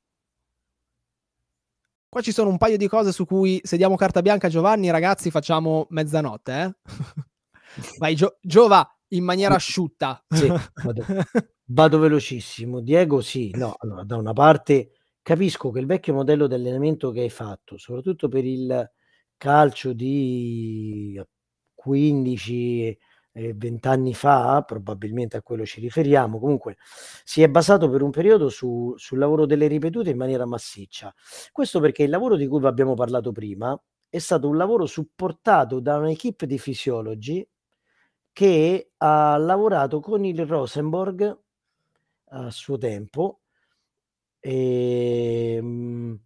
[2.08, 4.90] Qua ci sono un paio di cose su cui se diamo carta bianca a Giovanni,
[4.90, 6.52] ragazzi, facciamo mezzanotte.
[6.62, 6.74] Eh?
[7.98, 10.24] Vai, Gio- Giova, in maniera asciutta.
[10.26, 10.48] Sì,
[10.82, 11.04] vado,
[11.66, 12.80] vado, velocissimo.
[12.80, 17.20] Diego, sì, no, allora, da una parte capisco che il vecchio modello di allenamento che
[17.20, 18.90] hai fatto, soprattutto per il
[19.38, 21.20] calcio di
[21.74, 22.98] 15
[23.32, 26.76] e 20 anni fa, probabilmente a quello ci riferiamo, comunque
[27.24, 31.14] si è basato per un periodo su, sul lavoro delle ripetute in maniera massiccia.
[31.52, 35.98] Questo perché il lavoro di cui abbiamo parlato prima è stato un lavoro supportato da
[35.98, 37.46] un'equipe di fisiologi
[38.32, 41.38] che ha lavorato con il Rosenborg
[42.30, 43.40] a suo tempo.
[44.40, 46.18] E, ehm,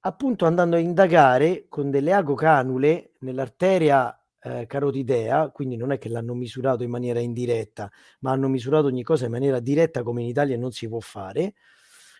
[0.00, 6.34] appunto andando a indagare con delle agocanule nell'arteria eh, carotidea, quindi non è che l'hanno
[6.34, 7.90] misurato in maniera indiretta,
[8.20, 11.54] ma hanno misurato ogni cosa in maniera diretta come in Italia non si può fare,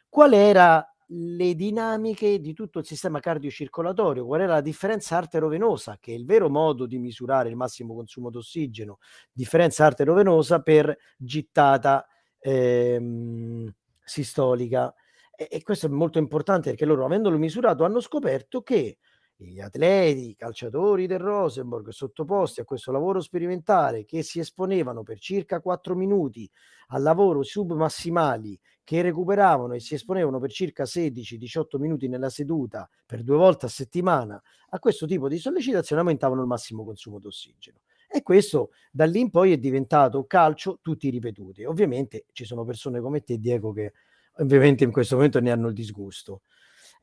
[0.08, 6.12] qual era le dinamiche di tutto il sistema cardiocircolatorio, qual era la differenza arterovenosa, che
[6.12, 8.98] è il vero modo di misurare il massimo consumo d'ossigeno,
[9.32, 12.06] differenza arterovenosa per gittata
[12.40, 13.72] ehm,
[14.04, 14.92] sistolica.
[15.40, 18.98] E, questo è molto importante perché loro, avendolo misurato, hanno scoperto che
[19.36, 25.20] gli atleti, i calciatori del Rosenborg sottoposti a questo lavoro sperimentale che si esponevano per
[25.20, 26.50] circa 4 minuti
[26.88, 33.22] al lavoro submassimali che recuperavano e si esponevano per circa 16-18 minuti nella seduta per
[33.22, 37.78] due volte a settimana a questo tipo di sollecitazione aumentavano il massimo consumo d'ossigeno.
[38.10, 41.62] E questo da lì in poi è diventato calcio tutti ripetuti.
[41.64, 43.92] Ovviamente ci sono persone come te, Diego, che
[44.38, 46.42] ovviamente in questo momento ne hanno il disgusto.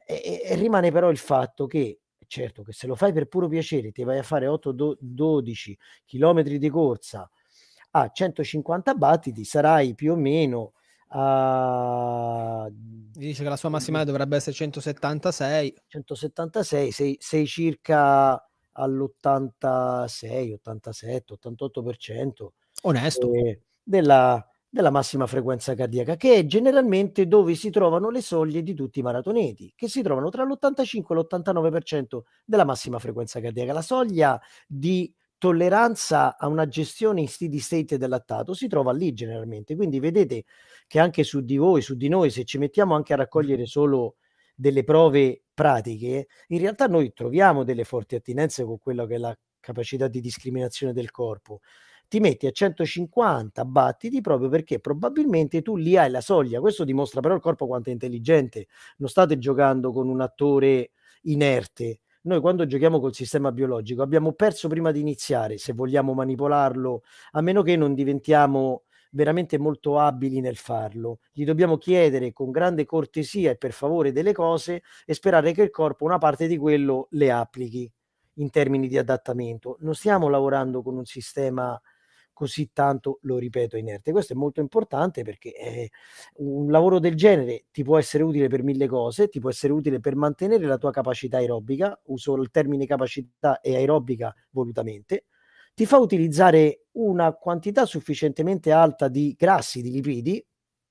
[0.05, 3.91] E, e rimane però il fatto che certo che se lo fai per puro piacere
[3.91, 5.75] ti vai a fare 8-12
[6.05, 7.29] km di corsa
[7.91, 10.73] a 150 battiti sarai più o meno
[11.09, 21.35] a dice che la sua massimale dovrebbe essere 176 176 sei, sei circa all'86 87
[21.41, 22.47] 88%
[22.81, 23.33] onesto.
[23.33, 24.45] eh, della,
[24.75, 29.03] della massima frequenza cardiaca, che è generalmente dove si trovano le soglie di tutti i
[29.03, 33.71] maratoneti, che si trovano tra l'85 e l'89% della massima frequenza cardiaca.
[33.71, 39.13] La soglia di tolleranza a una gestione in steady state del lattato si trova lì
[39.13, 39.77] generalmente.
[39.77, 40.43] Quindi vedete
[40.87, 44.17] che anche su di voi, su di noi, se ci mettiamo anche a raccogliere solo
[44.53, 49.37] delle prove pratiche, in realtà noi troviamo delle forti attinenze con quello che è la
[49.61, 51.61] capacità di discriminazione del corpo
[52.07, 56.59] ti metti a 150 battiti proprio perché probabilmente tu lì hai la soglia.
[56.59, 58.67] Questo dimostra però il corpo quanto è intelligente.
[58.97, 60.91] Non state giocando con un attore
[61.23, 61.99] inerte.
[62.23, 67.41] Noi quando giochiamo col sistema biologico abbiamo perso prima di iniziare, se vogliamo manipolarlo, a
[67.41, 71.19] meno che non diventiamo veramente molto abili nel farlo.
[71.31, 75.69] Gli dobbiamo chiedere con grande cortesia e per favore delle cose e sperare che il
[75.69, 77.91] corpo una parte di quello le applichi
[78.35, 79.77] in termini di adattamento.
[79.81, 81.79] Non stiamo lavorando con un sistema
[82.35, 84.11] così tanto, lo ripeto, inerte.
[84.11, 85.89] Questo è molto importante perché eh,
[86.35, 89.99] un lavoro del genere ti può essere utile per mille cose, ti può essere utile
[89.99, 95.25] per mantenere la tua capacità aerobica, uso il termine capacità e aerobica volutamente,
[95.73, 100.45] ti fa utilizzare una quantità sufficientemente alta di grassi, di lipidi,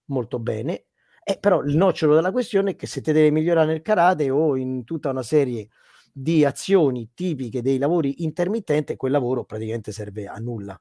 [0.06, 0.86] molto bene,
[1.22, 4.56] eh, però il nocciolo della questione è che se ti deve migliorare nel karate o
[4.56, 5.68] in tutta una serie
[6.12, 10.78] di azioni tipiche dei lavori intermittenti, quel lavoro praticamente serve a nulla.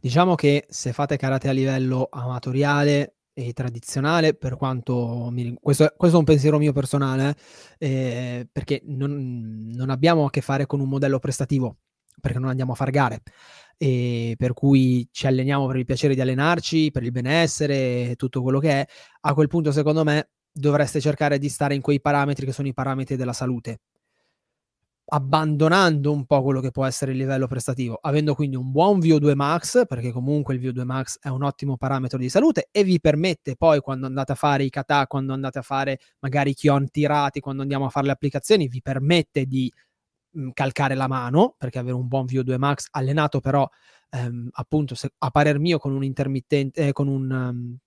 [0.00, 6.16] Diciamo che se fate karate a livello amatoriale e tradizionale, per quanto mi, questo, questo,
[6.16, 7.36] è un pensiero mio personale,
[7.78, 11.78] eh, perché non, non abbiamo a che fare con un modello prestativo,
[12.20, 13.22] perché non andiamo a far gare.
[13.76, 18.58] E per cui ci alleniamo per il piacere di allenarci, per il benessere, tutto quello
[18.58, 18.86] che è,
[19.20, 22.74] a quel punto secondo me dovreste cercare di stare in quei parametri che sono i
[22.74, 23.80] parametri della salute,
[25.10, 29.34] abbandonando un po' quello che può essere il livello prestativo, avendo quindi un buon VO2
[29.34, 33.56] max, perché comunque il VO2 max è un ottimo parametro di salute e vi permette
[33.56, 37.40] poi quando andate a fare i kata, quando andate a fare magari i kion tirati,
[37.40, 39.72] quando andiamo a fare le applicazioni, vi permette di
[40.32, 43.68] mh, calcare la mano, perché avere un buon VO2 max allenato però
[44.10, 47.30] ehm, appunto se, a parer mio con un intermittente, eh, con un...
[47.30, 47.78] Um,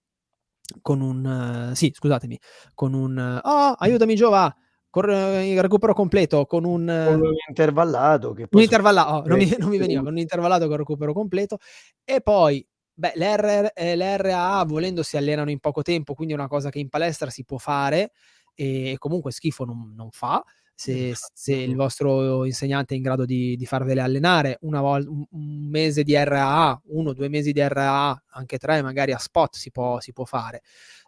[0.81, 2.39] con un uh, sì, scusatemi,
[2.73, 4.55] con un uh, oh, aiutami Giova,
[4.91, 9.49] corre, il recupero completo con un, con un intervallato che un intervallato, oh, non, mi,
[9.57, 11.57] non mi veniva, con un intervallato con recupero completo.
[12.03, 12.63] E poi
[12.93, 16.77] Beh, l'R, eh, l'RAA volendo si allenano in poco tempo, quindi è una cosa che
[16.77, 18.11] in palestra si può fare
[18.53, 20.43] e comunque schifo non, non fa.
[20.75, 25.23] Se, se, il vostro insegnante è in grado di, di farvele allenare una volta un,
[25.29, 29.55] un, mese di RAA, uno o due mesi di RAA, anche tre magari a spot
[29.55, 30.61] si può, si può fare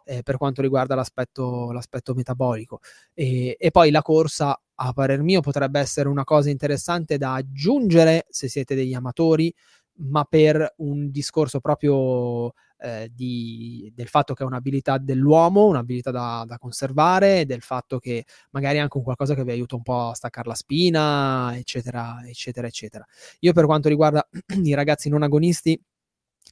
[0.04, 2.80] eh, per quanto riguarda l'aspetto, l'aspetto metabolico.
[3.12, 8.26] E, e poi la corsa, a parer mio, potrebbe essere una cosa interessante da aggiungere
[8.28, 9.52] se siete degli amatori,
[9.96, 16.44] ma per un discorso proprio eh, di, del fatto che è un'abilità dell'uomo, un'abilità da,
[16.46, 20.08] da, conservare, del fatto che magari è anche un qualcosa che vi aiuta un po'
[20.08, 23.06] a staccare la spina, eccetera, eccetera, eccetera.
[23.40, 24.26] Io per quanto riguarda
[24.62, 25.80] i ragazzi non agonisti,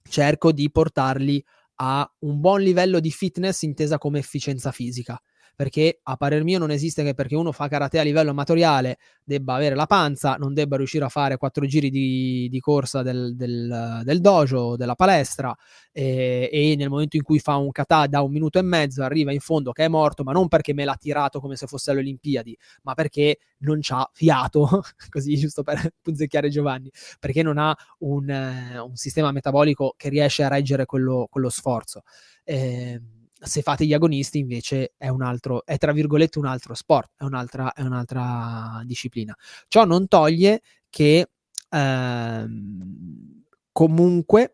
[0.09, 1.45] cerco di portarli
[1.85, 5.21] a un buon livello di fitness intesa come efficienza fisica
[5.55, 9.55] perché a parer mio non esiste che perché uno fa karate a livello amatoriale debba
[9.55, 14.01] avere la panza, non debba riuscire a fare quattro giri di, di corsa del, del,
[14.05, 15.55] del, dojo, della palestra
[15.93, 19.33] e, e, nel momento in cui fa un kata da un minuto e mezzo arriva
[19.33, 22.01] in fondo che è morto, ma non perché me l'ha tirato come se fosse alle
[22.01, 28.29] Olimpiadi, ma perché non c'ha fiato, così giusto per punzecchiare Giovanni, perché non ha un,
[28.29, 32.03] eh, un sistema metabolico che riesce a reggere quello, quello sforzo.
[32.45, 33.01] Eh,
[33.43, 37.25] se fate gli agonisti invece è un altro, è tra virgolette un altro sport, è
[37.25, 39.37] un'altra, è un'altra disciplina.
[39.69, 41.29] Ciò non toglie che
[41.69, 44.53] ehm, comunque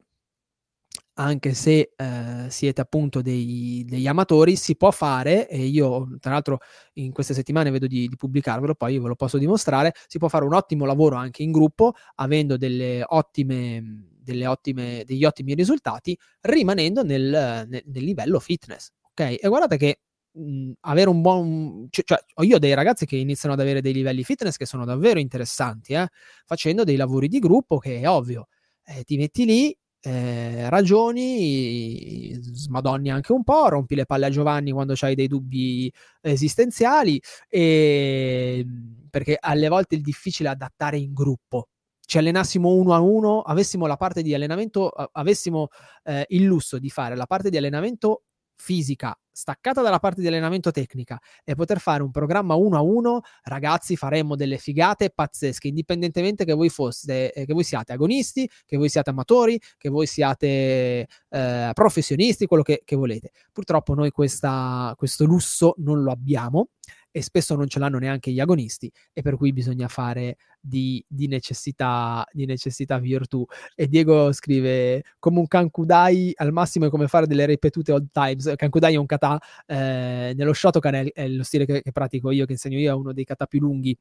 [1.18, 6.58] anche se eh, siete appunto dei, degli amatori, si può fare, e io tra l'altro
[6.94, 10.44] in queste settimane vedo di, di, pubblicarvelo, poi ve lo posso dimostrare, si può fare
[10.44, 17.66] un ottimo lavoro anche in gruppo, avendo delle ottime ottime, degli ottimi risultati rimanendo nel,
[17.68, 18.90] nel, nel livello fitness.
[19.10, 19.38] Ok?
[19.40, 20.00] E guardate che
[20.32, 23.92] mh, avere un buon cioè, cioè, io ho dei ragazzi che iniziano ad avere dei
[23.92, 26.08] livelli fitness che sono davvero interessanti, eh?
[26.44, 28.48] facendo dei lavori di gruppo che è ovvio,
[28.84, 34.70] eh, ti metti lì, eh, ragioni, smadonni anche un po', rompi le palle a Giovanni
[34.70, 38.64] quando hai dei dubbi esistenziali, e,
[39.10, 41.68] perché alle volte è difficile adattare in gruppo
[42.08, 45.68] ci allenassimo uno a uno, avessimo la parte di allenamento, avessimo
[46.04, 48.22] eh, il lusso di fare la parte di allenamento
[48.54, 53.20] fisica staccata dalla parte di allenamento tecnica e poter fare un programma uno a uno,
[53.42, 58.78] ragazzi, faremmo delle figate pazzesche, indipendentemente che voi foste, eh, che voi siate agonisti, che
[58.78, 63.32] voi siate amatori, che voi siate eh, professionisti, quello che, che, volete.
[63.52, 66.70] Purtroppo noi questa, questo lusso non lo abbiamo
[67.18, 71.26] e spesso non ce l'hanno neanche gli agonisti e per cui bisogna fare di, di,
[71.26, 73.44] necessità, di necessità virtù.
[73.74, 78.52] E Diego scrive come un Kankudai al massimo è come fare delle ripetute old times.
[78.54, 82.46] Kankudai è un kata, eh, nello Shotokan è, è lo stile che, che pratico io,
[82.46, 83.96] che insegno io, è uno dei kata più lunghi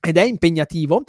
[0.00, 1.02] ed è impegnativo,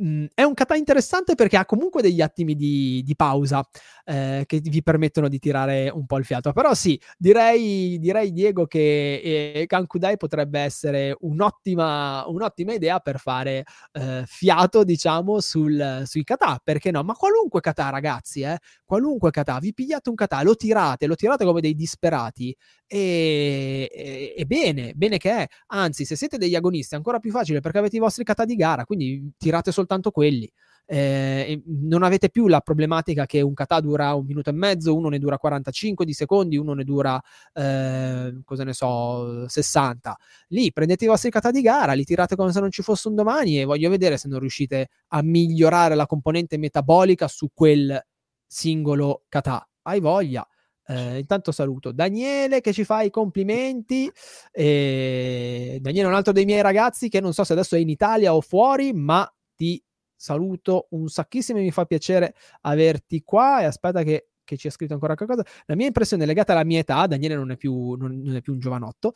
[0.00, 3.66] mh, è un kata interessante perché ha comunque degli attimi di, di pausa
[4.04, 6.52] eh, che vi permettono di tirare un po' il fiato.
[6.52, 13.64] Però sì, direi, direi Diego che eh, Kankudai potrebbe essere un'ottima, un'ottima idea per fare
[13.92, 16.60] eh, fiato, diciamo, sul, sui kata.
[16.62, 17.02] Perché no?
[17.02, 21.44] Ma qualunque kata, ragazzi, eh, qualunque kata, vi pigliate un kata, lo tirate, lo tirate
[21.44, 25.46] come dei disperati e, e, e bene, bene che è.
[25.68, 28.56] Anzi, se siete degli agonisti è ancora più facile perché avete i vostri kata di
[28.56, 30.50] gara, quindi tirate soltanto quelli.
[30.92, 35.08] eh, non avete più la problematica che un kata dura un minuto e mezzo, uno
[35.08, 37.20] ne dura 45 di secondi, uno ne dura,
[37.52, 40.16] eh, cosa ne so, 60.
[40.48, 43.14] Lì prendete i vostri kata di gara, li tirate come se non ci fosse un
[43.14, 48.04] domani e voglio vedere se non riuscite a migliorare la componente metabolica su quel
[48.46, 49.64] singolo kata.
[49.82, 50.44] Hai voglia.
[50.86, 54.10] Eh, intanto saluto Daniele che ci fa i complimenti.
[54.50, 55.78] E...
[55.80, 58.34] Daniele è un altro dei miei ragazzi che non so se adesso è in Italia
[58.34, 59.24] o fuori, ma
[59.60, 59.84] ti
[60.16, 63.60] saluto un sacchissimo e mi fa piacere averti qua.
[63.60, 65.44] E aspetta che, che ci ha scritto ancora qualcosa.
[65.66, 68.54] La mia impressione legata alla mia età, Daniele non è più, non, non è più
[68.54, 69.12] un giovanotto,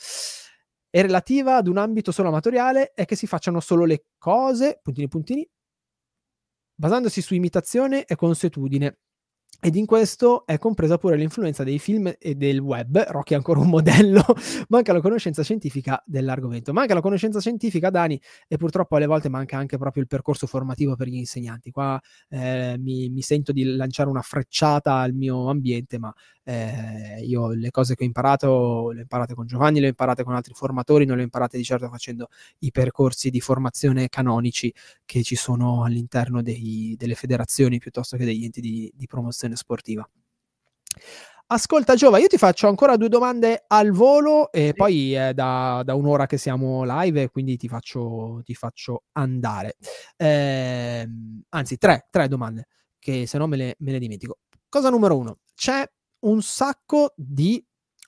[0.90, 5.08] è relativa ad un ambito solo amatoriale e che si facciano solo le cose, puntini
[5.08, 5.48] puntini,
[6.74, 8.98] basandosi su imitazione e consuetudine
[9.64, 13.02] ed in questo è compresa pure l'influenza dei film e del web.
[13.02, 14.22] Rocky è ancora un modello,
[14.68, 16.74] manca la conoscenza scientifica dell'argomento.
[16.74, 20.96] Manca la conoscenza scientifica, Dani, e purtroppo alle volte manca anche proprio il percorso formativo
[20.96, 21.70] per gli insegnanti.
[21.70, 21.98] Qua
[22.28, 26.12] eh, mi, mi, sento di lanciare una frecciata al mio ambiente, ma
[26.44, 30.24] eh, io le cose che ho imparato le ho imparate con Giovanni, le ho imparate
[30.24, 34.72] con altri formatori, non le ho imparate di certo facendo i percorsi di formazione canonici
[35.06, 40.08] che ci sono all'interno dei, delle federazioni piuttosto che degli enti di, di promozione sportiva.
[41.46, 44.74] Ascolta Giova, io ti faccio ancora due domande al volo e sì.
[44.74, 49.76] poi è da, da, un'ora che siamo live, quindi ti faccio, ti faccio andare.
[50.16, 51.06] Eh,
[51.50, 54.38] anzi, tre, tre domande, che se no me le, me le dimentico.
[54.70, 55.40] Cosa numero uno?
[55.54, 55.86] C'è
[56.20, 57.62] un sacco di,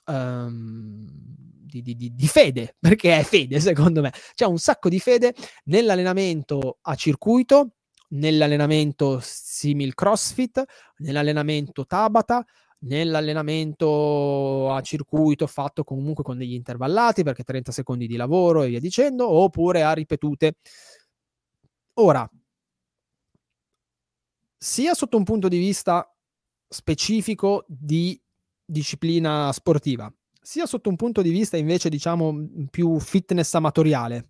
[0.07, 5.35] um, di, di, di, fede, perché è fede secondo me, c'è un sacco di fede
[5.65, 7.76] nell'allenamento a circuito,
[8.09, 10.63] nell'allenamento simil CrossFit,
[10.97, 12.45] nell'allenamento Tabata,
[12.79, 18.79] nell'allenamento a circuito fatto comunque con degli intervallati perché 30 secondi di lavoro e via
[18.79, 20.55] dicendo, oppure a ripetute.
[21.95, 22.29] Ora,
[24.57, 26.11] sia sotto un punto di vista
[26.67, 28.19] specifico di
[28.65, 34.29] disciplina sportiva, sia sotto un punto di vista invece diciamo più fitness amatoriale.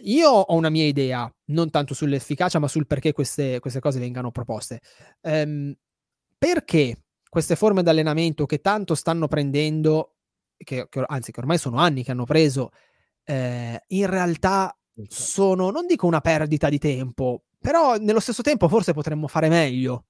[0.00, 4.30] Io ho una mia idea, non tanto sull'efficacia, ma sul perché queste, queste cose vengano
[4.30, 4.80] proposte.
[5.22, 5.74] Um,
[6.38, 10.16] perché queste forme di allenamento che tanto stanno prendendo,
[10.56, 12.70] che, che, anzi che ormai sono anni che hanno preso,
[13.24, 14.76] eh, in realtà
[15.08, 20.06] sono, non dico una perdita di tempo, però nello stesso tempo forse potremmo fare meglio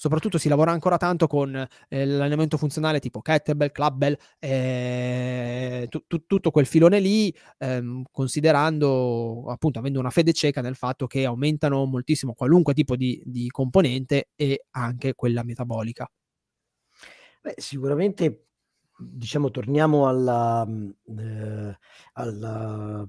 [0.00, 6.24] soprattutto si lavora ancora tanto con eh, l'allenamento funzionale tipo kettlebell, clubbell, eh, tu, tu,
[6.24, 11.84] tutto quel filone lì, ehm, considerando appunto avendo una fede cieca nel fatto che aumentano
[11.84, 16.10] moltissimo qualunque tipo di, di componente e anche quella metabolica.
[17.42, 18.46] Beh, sicuramente
[18.96, 21.78] diciamo torniamo alla, eh,
[22.14, 23.06] alla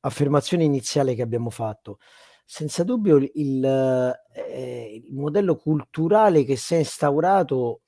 [0.00, 1.98] affermazione iniziale che abbiamo fatto
[2.44, 7.80] senza dubbio il, eh, il modello culturale che si è instaurato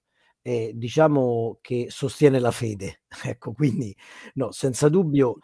[0.42, 3.02] eh, diciamo che sostiene la fede.
[3.24, 3.94] ecco, quindi
[4.34, 5.38] no, senza dubbio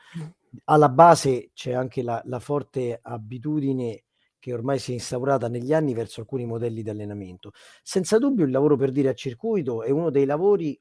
[0.65, 4.05] alla base c'è anche la, la, forte abitudine
[4.39, 7.53] che ormai si è instaurata negli anni verso alcuni modelli di allenamento.
[7.83, 10.81] Senza dubbio il lavoro per dire a circuito è uno dei lavori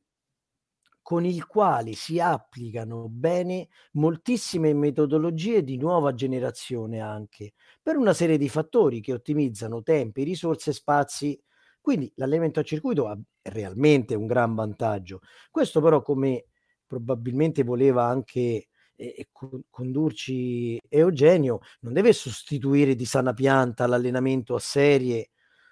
[1.01, 8.37] con il quale si applicano bene moltissime metodologie di nuova generazione anche, per una serie
[8.37, 11.39] di fattori che ottimizzano tempi, risorse spazi.
[11.81, 15.21] Quindi l'allenamento a circuito ha realmente un gran vantaggio.
[15.49, 16.45] Questo però, come
[16.85, 19.27] probabilmente voleva anche eh,
[19.69, 25.30] condurci Eugenio, non deve sostituire di sana pianta l'allenamento a serie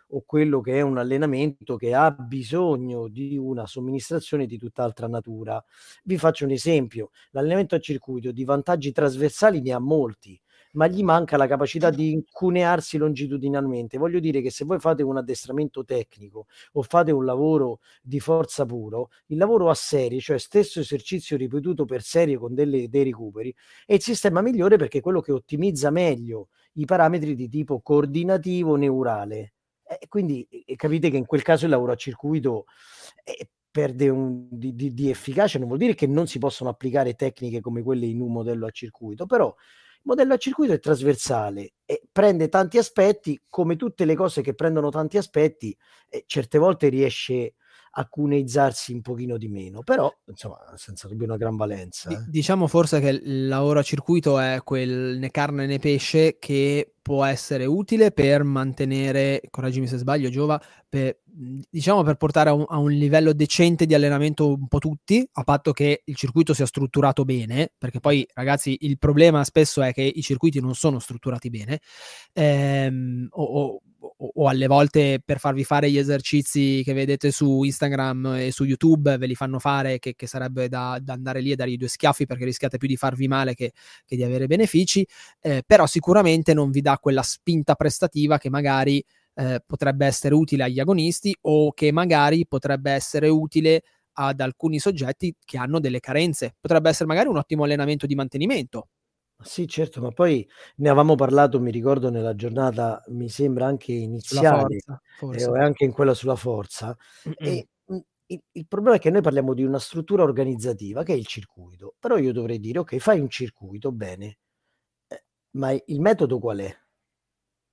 [0.09, 5.63] o quello che è un allenamento che ha bisogno di una somministrazione di tutt'altra natura.
[6.03, 10.39] Vi faccio un esempio, l'allenamento a circuito di vantaggi trasversali ne ha molti,
[10.73, 13.97] ma gli manca la capacità di incunearsi longitudinalmente.
[13.97, 18.65] Voglio dire che se voi fate un addestramento tecnico o fate un lavoro di forza
[18.65, 23.53] puro, il lavoro a serie, cioè stesso esercizio ripetuto per serie con delle, dei recuperi,
[23.85, 28.75] è il sistema migliore perché è quello che ottimizza meglio i parametri di tipo coordinativo
[28.75, 29.53] neurale
[29.97, 32.65] e quindi e capite che in quel caso il lavoro a circuito
[33.23, 37.13] eh, perde un, di, di, di, efficacia, non vuol dire che non si possono applicare
[37.13, 41.73] tecniche come quelle in un modello a circuito, però il modello a circuito è trasversale
[41.85, 45.75] e prende tanti aspetti, come tutte le cose che prendono tanti aspetti,
[46.07, 47.55] e certe volte riesce
[47.91, 52.09] a cuneizzarsi un pochino di meno, però insomma senza dubbio una gran valenza.
[52.09, 52.23] Eh.
[52.27, 57.25] Diciamo forse che il lavoro a circuito è quel né carne né pesce che può
[57.25, 62.77] essere utile per mantenere, correggimi se sbaglio, Giova, per, diciamo per portare a un, a
[62.77, 67.25] un, livello decente di allenamento un po' tutti, a patto che il circuito sia strutturato
[67.25, 71.79] bene, perché poi ragazzi il problema spesso è che i circuiti non sono strutturati bene,
[72.33, 73.81] ehm, o, o
[74.17, 79.17] o, alle volte per farvi fare gli esercizi che vedete su Instagram e su YouTube
[79.17, 82.25] ve li fanno fare che, che sarebbe da, da, andare lì e dargli due schiaffi
[82.25, 83.73] perché rischiate più di farvi male che,
[84.05, 85.05] che di avere benefici,
[85.41, 89.03] eh, però sicuramente non vi dà quella spinta prestativa che magari
[89.35, 93.83] eh, potrebbe essere utile agli agonisti o che magari potrebbe essere utile
[94.13, 96.55] ad alcuni soggetti che hanno delle carenze.
[96.59, 98.89] Potrebbe essere magari un ottimo allenamento di mantenimento,
[99.41, 100.45] sì, certo, ma poi
[100.77, 104.79] ne avevamo parlato, mi ricordo, nella giornata, mi sembra anche iniziale,
[105.15, 106.95] forza, eh, e anche in quella sulla forza.
[107.37, 107.97] E mh,
[108.27, 111.95] il, il problema è che noi parliamo di una struttura organizzativa che è il circuito,
[111.97, 114.39] però io dovrei dire, ok, fai un circuito, bene,
[115.07, 116.77] eh, ma il metodo qual è?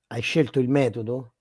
[0.08, 1.34] Hai scelto il metodo?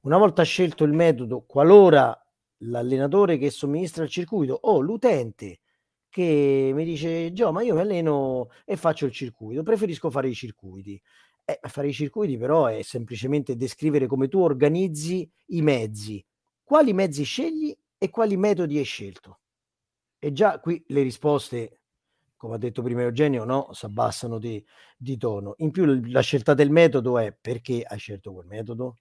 [0.00, 2.16] Una volta scelto il metodo, qualora
[2.64, 5.60] l'allenatore che somministra il circuito o l'utente
[6.08, 10.34] che mi dice Gio, ma io mi alleno e faccio il circuito, preferisco fare i
[10.34, 11.00] circuiti.
[11.44, 16.24] Eh, fare i circuiti però è semplicemente descrivere come tu organizzi i mezzi,
[16.64, 19.38] quali mezzi scegli e quali metodi hai scelto.
[20.18, 21.79] E già qui le risposte,
[22.40, 24.64] come ha detto prima Eugenio, no, si abbassano di,
[24.96, 25.52] di tono.
[25.58, 28.96] In più la scelta del metodo è perché hai scelto quel metodo?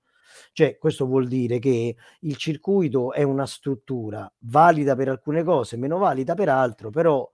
[0.51, 5.97] Cioè, questo vuol dire che il circuito è una struttura valida per alcune cose, meno
[5.97, 7.25] valida per altre, però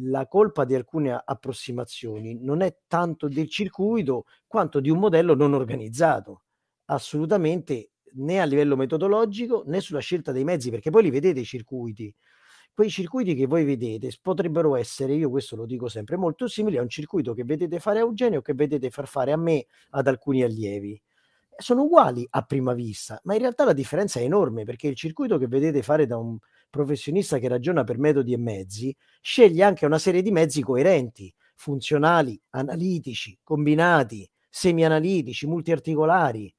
[0.00, 5.54] la colpa di alcune approssimazioni non è tanto del circuito quanto di un modello non
[5.54, 6.42] organizzato.
[6.86, 11.44] Assolutamente né a livello metodologico né sulla scelta dei mezzi, perché poi li vedete i
[11.44, 12.12] circuiti.
[12.78, 16.82] Quei circuiti che voi vedete potrebbero essere, io questo lo dico sempre, molto simili a
[16.82, 20.44] un circuito che vedete fare a Eugenio che vedete far fare a me ad alcuni
[20.44, 21.02] allievi
[21.56, 25.38] sono uguali a prima vista, ma in realtà la differenza è enorme perché il circuito
[25.38, 26.38] che vedete fare da un
[26.70, 32.40] professionista che ragiona per metodi e mezzi sceglie anche una serie di mezzi coerenti, funzionali,
[32.50, 36.54] analitici, combinati, semi-analitici, multiarticolari.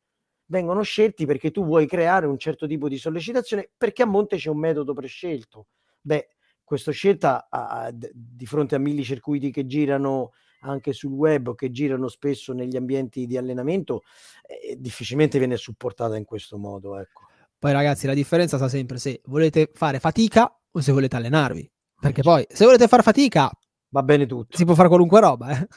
[0.48, 4.50] Vengono scelti perché tu vuoi creare un certo tipo di sollecitazione perché a monte c'è
[4.50, 5.68] un metodo prescelto.
[6.02, 6.28] Beh,
[6.64, 10.32] questa scelta a, di fronte a mille circuiti che girano
[10.62, 14.04] anche sul web o che girano spesso negli ambienti di allenamento,
[14.46, 17.00] eh, difficilmente viene supportata in questo modo.
[17.00, 17.28] Ecco.
[17.58, 21.70] Poi ragazzi, la differenza sta sempre se volete fare fatica o se volete allenarvi.
[22.00, 23.52] Perché poi se volete fare fatica
[23.90, 24.56] va bene tutto.
[24.56, 25.50] Si può fare qualunque roba.
[25.52, 25.68] Eh?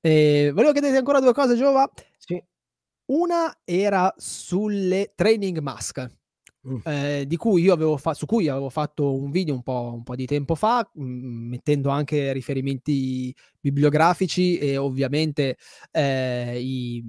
[0.00, 1.90] E volevo chiederti ancora due cose, Giova.
[2.16, 2.42] Sì.
[3.06, 6.06] Una era sulle training mask.
[6.68, 6.76] Mm.
[6.84, 10.02] Eh, di cui io avevo fa- su cui avevo fatto un video un po', un
[10.02, 15.56] po di tempo fa, mh, mm, mettendo anche riferimenti bibliografici e ovviamente
[15.90, 17.02] eh, i,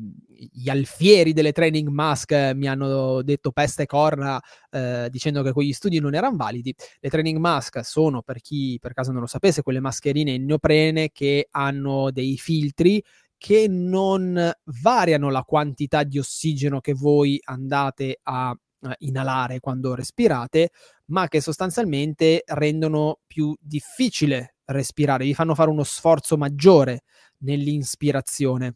[0.53, 5.73] gli alfieri delle training mask mi hanno detto peste e corna eh, dicendo che quegli
[5.73, 6.73] studi non erano validi.
[7.01, 11.09] Le training mask sono, per chi per caso non lo sapesse, quelle mascherine in neoprene
[11.11, 13.03] che hanno dei filtri
[13.37, 20.71] che non variano la quantità di ossigeno che voi andate a eh, inalare quando respirate,
[21.07, 27.01] ma che sostanzialmente rendono più difficile respirare, vi fanno fare uno sforzo maggiore
[27.39, 28.75] nell'inspirazione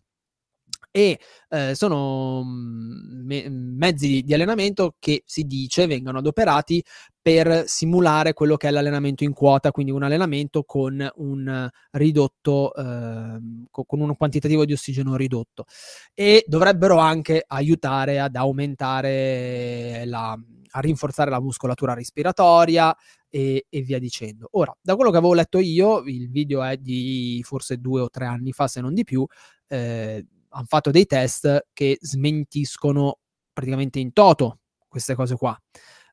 [0.96, 1.20] e
[1.50, 6.82] eh, sono mm, me- mezzi di allenamento che si dice vengano adoperati
[7.22, 13.40] per simulare quello che è l'allenamento in quota, quindi un allenamento con un ridotto, eh,
[13.70, 15.66] con un quantitativo di ossigeno ridotto
[16.14, 22.96] e dovrebbero anche aiutare ad aumentare la, a rinforzare la muscolatura respiratoria
[23.28, 24.48] e, e, via dicendo.
[24.52, 28.28] Ora, da quello che avevo letto io, il video è di forse due o tre
[28.28, 29.26] anni fa, se non di più,
[29.68, 30.26] eh,
[30.56, 33.20] hanno fatto dei test che smentiscono
[33.52, 35.58] praticamente in toto queste cose qua.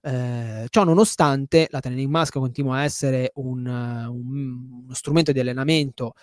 [0.05, 6.15] Eh, ciò nonostante, la training mask continua a essere un, un, uno strumento di allenamento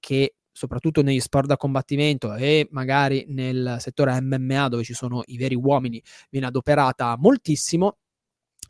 [0.00, 5.36] che soprattutto negli sport da combattimento e magari nel settore MMA dove ci sono i
[5.36, 7.98] veri uomini viene adoperata moltissimo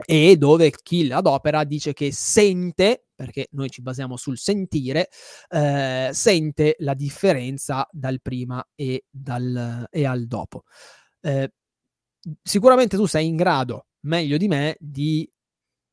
[0.05, 5.09] e dove chi l'adopera dice che sente, perché noi ci basiamo sul sentire,
[5.49, 10.65] eh, sente la differenza dal prima e, dal, e al dopo.
[11.21, 11.53] Eh,
[12.43, 15.31] sicuramente tu sei in grado, meglio di me, di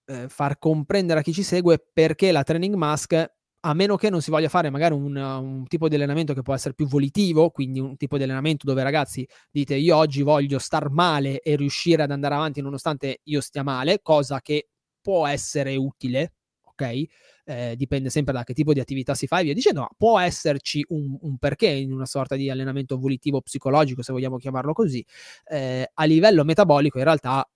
[0.05, 3.31] eh, far comprendere a chi ci segue perché la training mask
[3.65, 6.53] a meno che non si voglia fare magari un, un, tipo di allenamento che può
[6.53, 10.89] essere più volitivo, quindi un tipo di allenamento dove ragazzi dite io oggi voglio star
[10.89, 14.69] male e riuscire ad andare avanti nonostante io stia male, cosa che
[15.01, 16.33] può essere utile,
[16.63, 17.07] ok?
[17.45, 20.19] eh, dipende sempre da che tipo di attività si fa e via dicendo, ma può
[20.19, 25.05] esserci un, un perché in una sorta di allenamento volitivo psicologico, se vogliamo chiamarlo così,
[25.45, 27.47] eh, a livello metabolico in realtà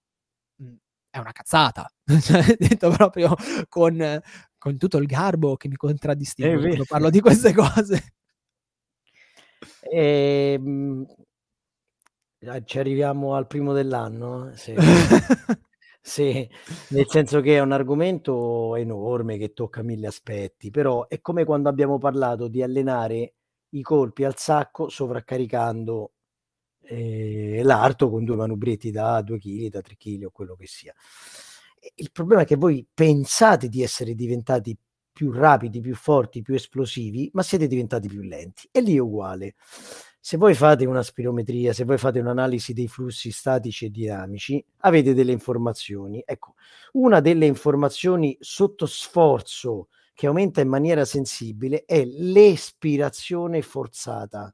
[0.58, 0.74] mh,
[1.10, 1.90] è una cazzata,
[2.22, 3.36] cioè, detto proprio
[3.70, 4.22] con,
[4.68, 8.14] con, tutto il garbo che mi contraddistingue quando parlo di queste cose.
[9.82, 11.06] E, ehm,
[12.66, 14.52] ci arriviamo al primo dell'anno?
[14.56, 14.76] Sì.
[16.02, 16.50] sì,
[16.90, 21.70] nel senso che è un argomento enorme che tocca mille aspetti, però è come quando
[21.70, 23.34] abbiamo parlato di allenare
[23.70, 26.12] i colpi al sacco sovraccaricando
[26.84, 30.94] eh, l'arto con due manubretti da 2 kg, da 3 kg o quello che sia.
[31.96, 34.78] Il problema è che voi pensate di essere diventati
[35.12, 38.70] più rapidi, più forti, più esplosivi, ma siete diventati più lenti.
[38.72, 39.56] E lì è uguale.
[40.20, 45.14] Se voi fate una spirometria, se voi fate un'analisi dei flussi statici e dinamici, avete
[45.14, 46.22] delle informazioni.
[46.26, 46.54] Ecco,
[46.94, 54.54] una delle informazioni sotto sforzo che aumenta in maniera sensibile è l'espirazione forzata,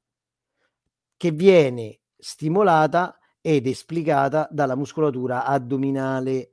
[1.17, 6.52] che viene stimolata ed esplicata dalla muscolatura addominale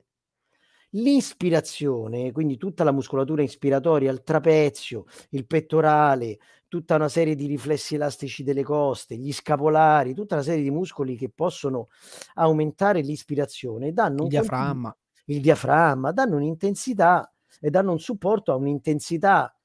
[0.93, 6.37] L'ispirazione, quindi tutta la muscolatura ispiratoria, il trapezio, il pettorale,
[6.67, 11.15] tutta una serie di riflessi elastici delle coste, gli scapolari, tutta una serie di muscoli
[11.15, 11.87] che possono
[12.33, 14.93] aumentare l'ispirazione, danno il diaframma.
[15.25, 19.55] il diaframma, danno un'intensità e danno un supporto a un'intensità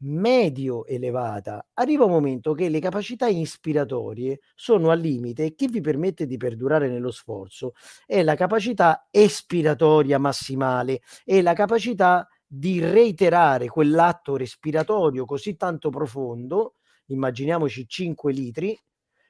[0.00, 5.80] medio elevata, arriva un momento che le capacità ispiratorie sono al limite e che vi
[5.80, 7.72] permette di perdurare nello sforzo
[8.06, 16.74] è la capacità espiratoria massimale e la capacità di reiterare quell'atto respiratorio così tanto profondo,
[17.06, 18.78] immaginiamoci 5 litri,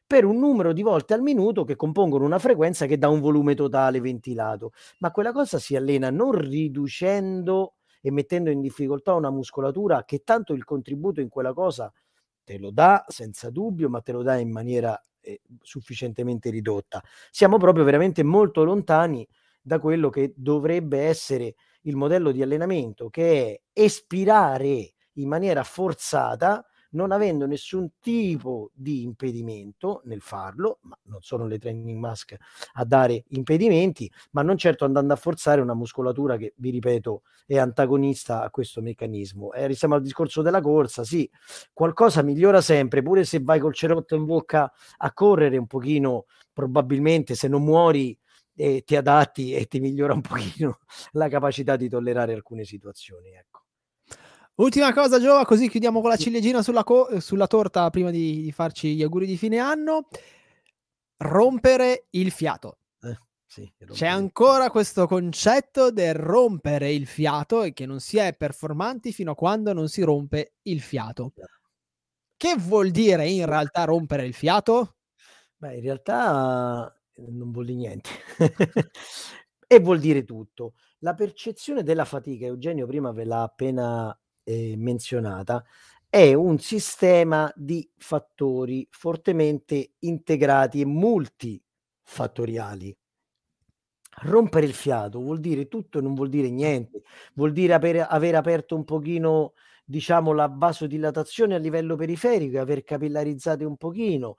[0.06, 3.54] per un numero di volte al minuto che compongono una frequenza che dà un volume
[3.54, 4.72] totale ventilato.
[5.00, 10.52] Ma quella cosa si allena non riducendo e mettendo in difficoltà una muscolatura che tanto
[10.52, 11.92] il contributo in quella cosa
[12.44, 17.02] te lo dà senza dubbio, ma te lo dà in maniera eh, sufficientemente ridotta.
[17.30, 19.26] Siamo proprio veramente molto lontani
[19.60, 26.64] da quello che dovrebbe essere il modello di allenamento, che è espirare in maniera forzata
[26.90, 32.36] non avendo nessun tipo di impedimento nel farlo, ma non sono le training mask
[32.74, 37.58] a dare impedimenti, ma non certo andando a forzare una muscolatura che, vi ripeto, è
[37.58, 39.52] antagonista a questo meccanismo.
[39.52, 41.28] Eh, risiamo al discorso della corsa, sì,
[41.72, 47.34] qualcosa migliora sempre, pure se vai col cerotto in bocca a correre un pochino, probabilmente
[47.34, 48.16] se non muori
[48.54, 50.78] eh, ti adatti e ti migliora un pochino
[51.12, 53.57] la capacità di tollerare alcune situazioni, ecco.
[54.58, 58.50] Ultima cosa, Giova, così chiudiamo con la ciliegina sulla, co- sulla torta prima di, di,
[58.50, 60.08] farci gli auguri di fine anno.
[61.18, 62.78] Rompere il fiato.
[63.02, 63.16] Eh,
[63.46, 69.12] sì, C'è ancora questo concetto del rompere il fiato e che non si è performanti
[69.12, 71.34] fino a quando non si rompe il fiato.
[72.36, 74.96] Che vuol dire in realtà rompere il fiato?
[75.56, 78.10] Beh, in realtà non vuol dire niente.
[79.68, 80.74] e vuol dire tutto.
[80.98, 85.62] La percezione della fatica, Eugenio prima ve l'ha appena eh, menzionata,
[86.08, 92.96] è un sistema di fattori fortemente integrati e multifattoriali.
[94.20, 97.02] Rompere il fiato vuol dire tutto e non vuol dire niente,
[97.34, 99.52] vuol dire aver, aver aperto un pochino
[99.84, 104.36] diciamo la vasodilatazione a livello periferico e aver capillarizzato un pochino,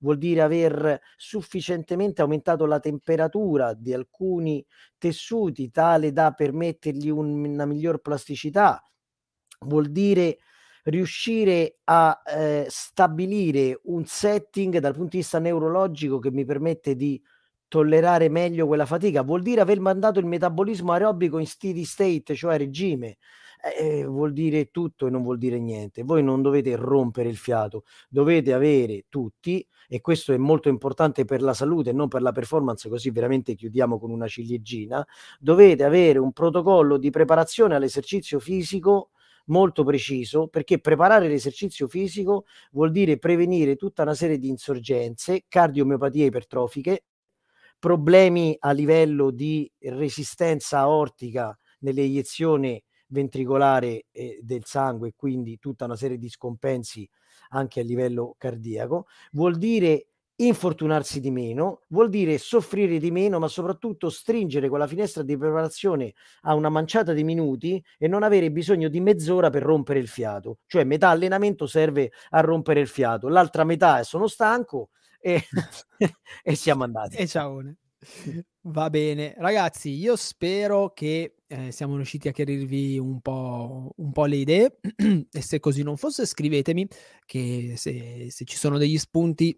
[0.00, 4.64] vuol dire aver sufficientemente aumentato la temperatura di alcuni
[4.98, 8.82] tessuti tale da permettergli un, una miglior plasticità,
[9.64, 10.38] vuol dire
[10.84, 17.22] riuscire a eh, stabilire un setting dal punto di vista neurologico che mi permette di
[17.68, 22.58] tollerare meglio quella fatica, vuol dire aver mandato il metabolismo aerobico in steady state, cioè
[22.58, 23.16] regime.
[23.64, 26.02] Eh, eh, vuol dire tutto e non vuol dire niente.
[26.02, 31.42] Voi non dovete rompere il fiato, dovete avere tutti, e questo è molto importante per
[31.42, 35.06] la salute e non per la performance, così veramente chiudiamo con una ciliegina,
[35.38, 39.10] dovete avere un protocollo di preparazione all'esercizio fisico
[39.46, 46.26] molto preciso perché preparare l'esercizio fisico vuol dire prevenire tutta una serie di insorgenze, cardiomiopatie
[46.26, 47.04] ipertrofiche,
[47.78, 56.16] problemi a livello di resistenza aortica nell'eiezione ventricolare eh, del sangue quindi tutta una serie
[56.16, 57.08] di scompensi
[57.50, 60.06] anche a livello cardiaco, vuol dire
[60.36, 66.14] infortunarsi di meno, vuol dire soffrire di meno, ma soprattutto stringere quella finestra di preparazione
[66.42, 70.58] a una manciata di minuti e non avere bisogno di mezz'ora per rompere il fiato.
[70.66, 74.90] Cioè metà allenamento serve a rompere il fiato, l'altra metà è sono stanco
[75.20, 75.42] e,
[76.42, 77.16] e siamo andati.
[77.16, 77.62] E ciao.
[78.62, 84.24] Va bene, ragazzi, io spero che eh, siamo riusciti a chiarirvi un po', un po',
[84.24, 84.78] le idee
[85.30, 86.88] e se così non fosse scrivetemi
[87.24, 89.56] che se, se ci sono degli spunti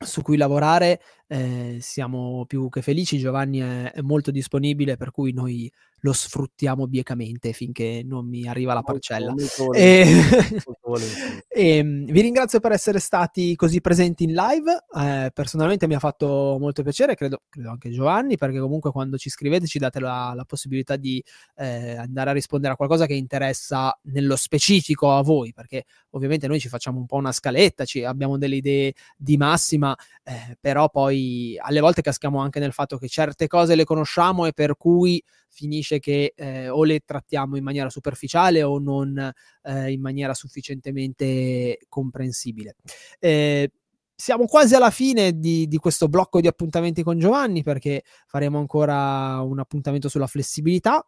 [0.00, 5.32] su cui lavorare eh, siamo più che felici, Giovanni è, è, molto disponibile per cui
[5.32, 5.70] noi
[6.04, 9.30] lo sfruttiamo biecamente finché non mi arriva la parcella.
[9.30, 11.44] Molto, molto e...
[11.48, 15.98] e, ehm, vi ringrazio per essere stati così presenti in live, eh, personalmente mi ha
[15.98, 20.32] fatto molto piacere, credo, credo, anche Giovanni, perché comunque quando ci scrivete ci date la,
[20.36, 21.24] la possibilità di
[21.56, 26.60] eh, andare a rispondere a qualcosa che interessa nello specifico a voi, perché ovviamente noi
[26.60, 31.56] ci facciamo un po' una scaletta, ci, abbiamo delle idee di massima, eh, però poi
[31.58, 35.22] alle volte caschiamo anche nel fatto che certe cose le conosciamo e per cui
[35.54, 39.32] finisce che eh, o le trattiamo in maniera superficiale o non
[39.62, 42.74] eh, in maniera sufficientemente comprensibile.
[43.20, 43.70] Eh,
[44.16, 49.40] siamo quasi alla fine di, di, questo blocco di appuntamenti con Giovanni perché faremo ancora
[49.40, 51.04] un appuntamento sulla flessibilità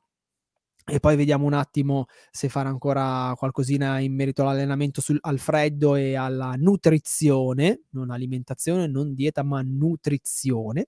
[0.89, 5.97] e poi vediamo un attimo se fare ancora qualcosina in merito all'allenamento sul, al freddo
[5.97, 10.87] e alla nutrizione, non alimentazione, non dieta, ma nutrizione.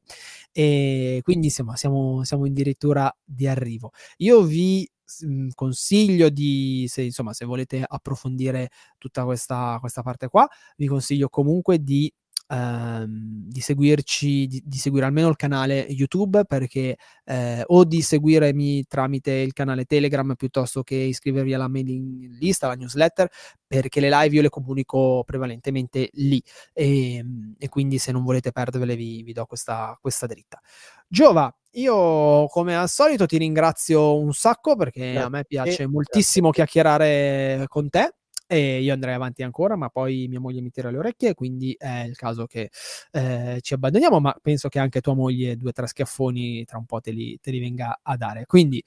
[0.52, 3.90] E quindi insomma siamo, siamo addirittura di arrivo.
[4.18, 4.88] Io vi
[5.22, 10.46] mh, consiglio di, se, insomma, se volete approfondire tutta questa, questa parte qua,
[10.76, 12.12] vi consiglio comunque di
[12.48, 18.84] ehm, di seguirci, di, di, seguire almeno il canale YouTube perché eh, o di seguirmi
[18.86, 23.30] tramite il canale Telegram piuttosto che iscrivervi alla mailing list, alla newsletter,
[23.66, 26.42] perché le live io le comunico prevalentemente lì.
[26.72, 30.60] E, ehm, e quindi se non volete perdervele vi, vi do questa, questa dritta.
[31.06, 37.64] Giova, io come al solito ti ringrazio un sacco perché a me piace moltissimo chiacchierare
[37.68, 38.14] con te
[38.48, 42.04] e io andrei avanti ancora, ma poi mia moglie mi tira le orecchie, quindi è
[42.06, 42.70] il caso che
[43.12, 46.86] eh, ci abbandoniamo, ma penso che anche tua moglie due o tre schiaffoni tra un
[46.86, 48.46] po' te li, te li venga a dare.
[48.46, 48.82] Quindi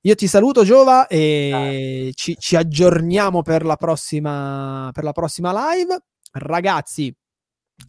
[0.00, 5.98] io ti saluto Giova e ci, ci, aggiorniamo per la, prossima, per la prossima live.
[6.32, 7.14] Ragazzi,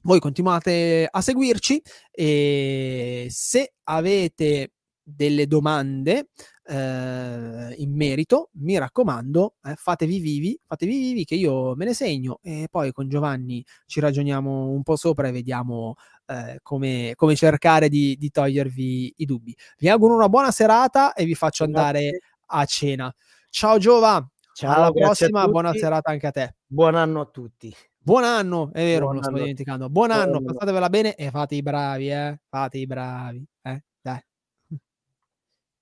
[0.01, 1.81] voi continuate a seguirci
[2.11, 4.71] e se avete
[5.01, 6.29] delle domande
[6.67, 12.39] eh, in merito, mi raccomando, eh, fatevi vivi, fatevi vivi che io me ne segno
[12.41, 15.95] e poi con Giovanni ci ragioniamo un po' sopra e vediamo
[16.25, 19.55] eh, come, come, cercare di, di, togliervi i dubbi.
[19.77, 23.13] Vi auguro una buona serata e vi faccio andare a cena.
[23.49, 26.55] Ciao Giova, Ciao, alla prossima, buona serata anche a te.
[26.65, 27.73] Buon anno a tutti.
[27.97, 29.89] Buon anno, è vero, Buon me lo sto dimenticando.
[29.89, 32.39] Buon, Buon anno, passatevela bene e fate i bravi, eh?
[32.49, 33.83] Fate i bravi, eh?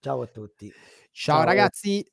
[0.05, 0.71] Ciao a tutti.
[1.11, 1.45] Ciao, Ciao.
[1.45, 2.05] ragazzi.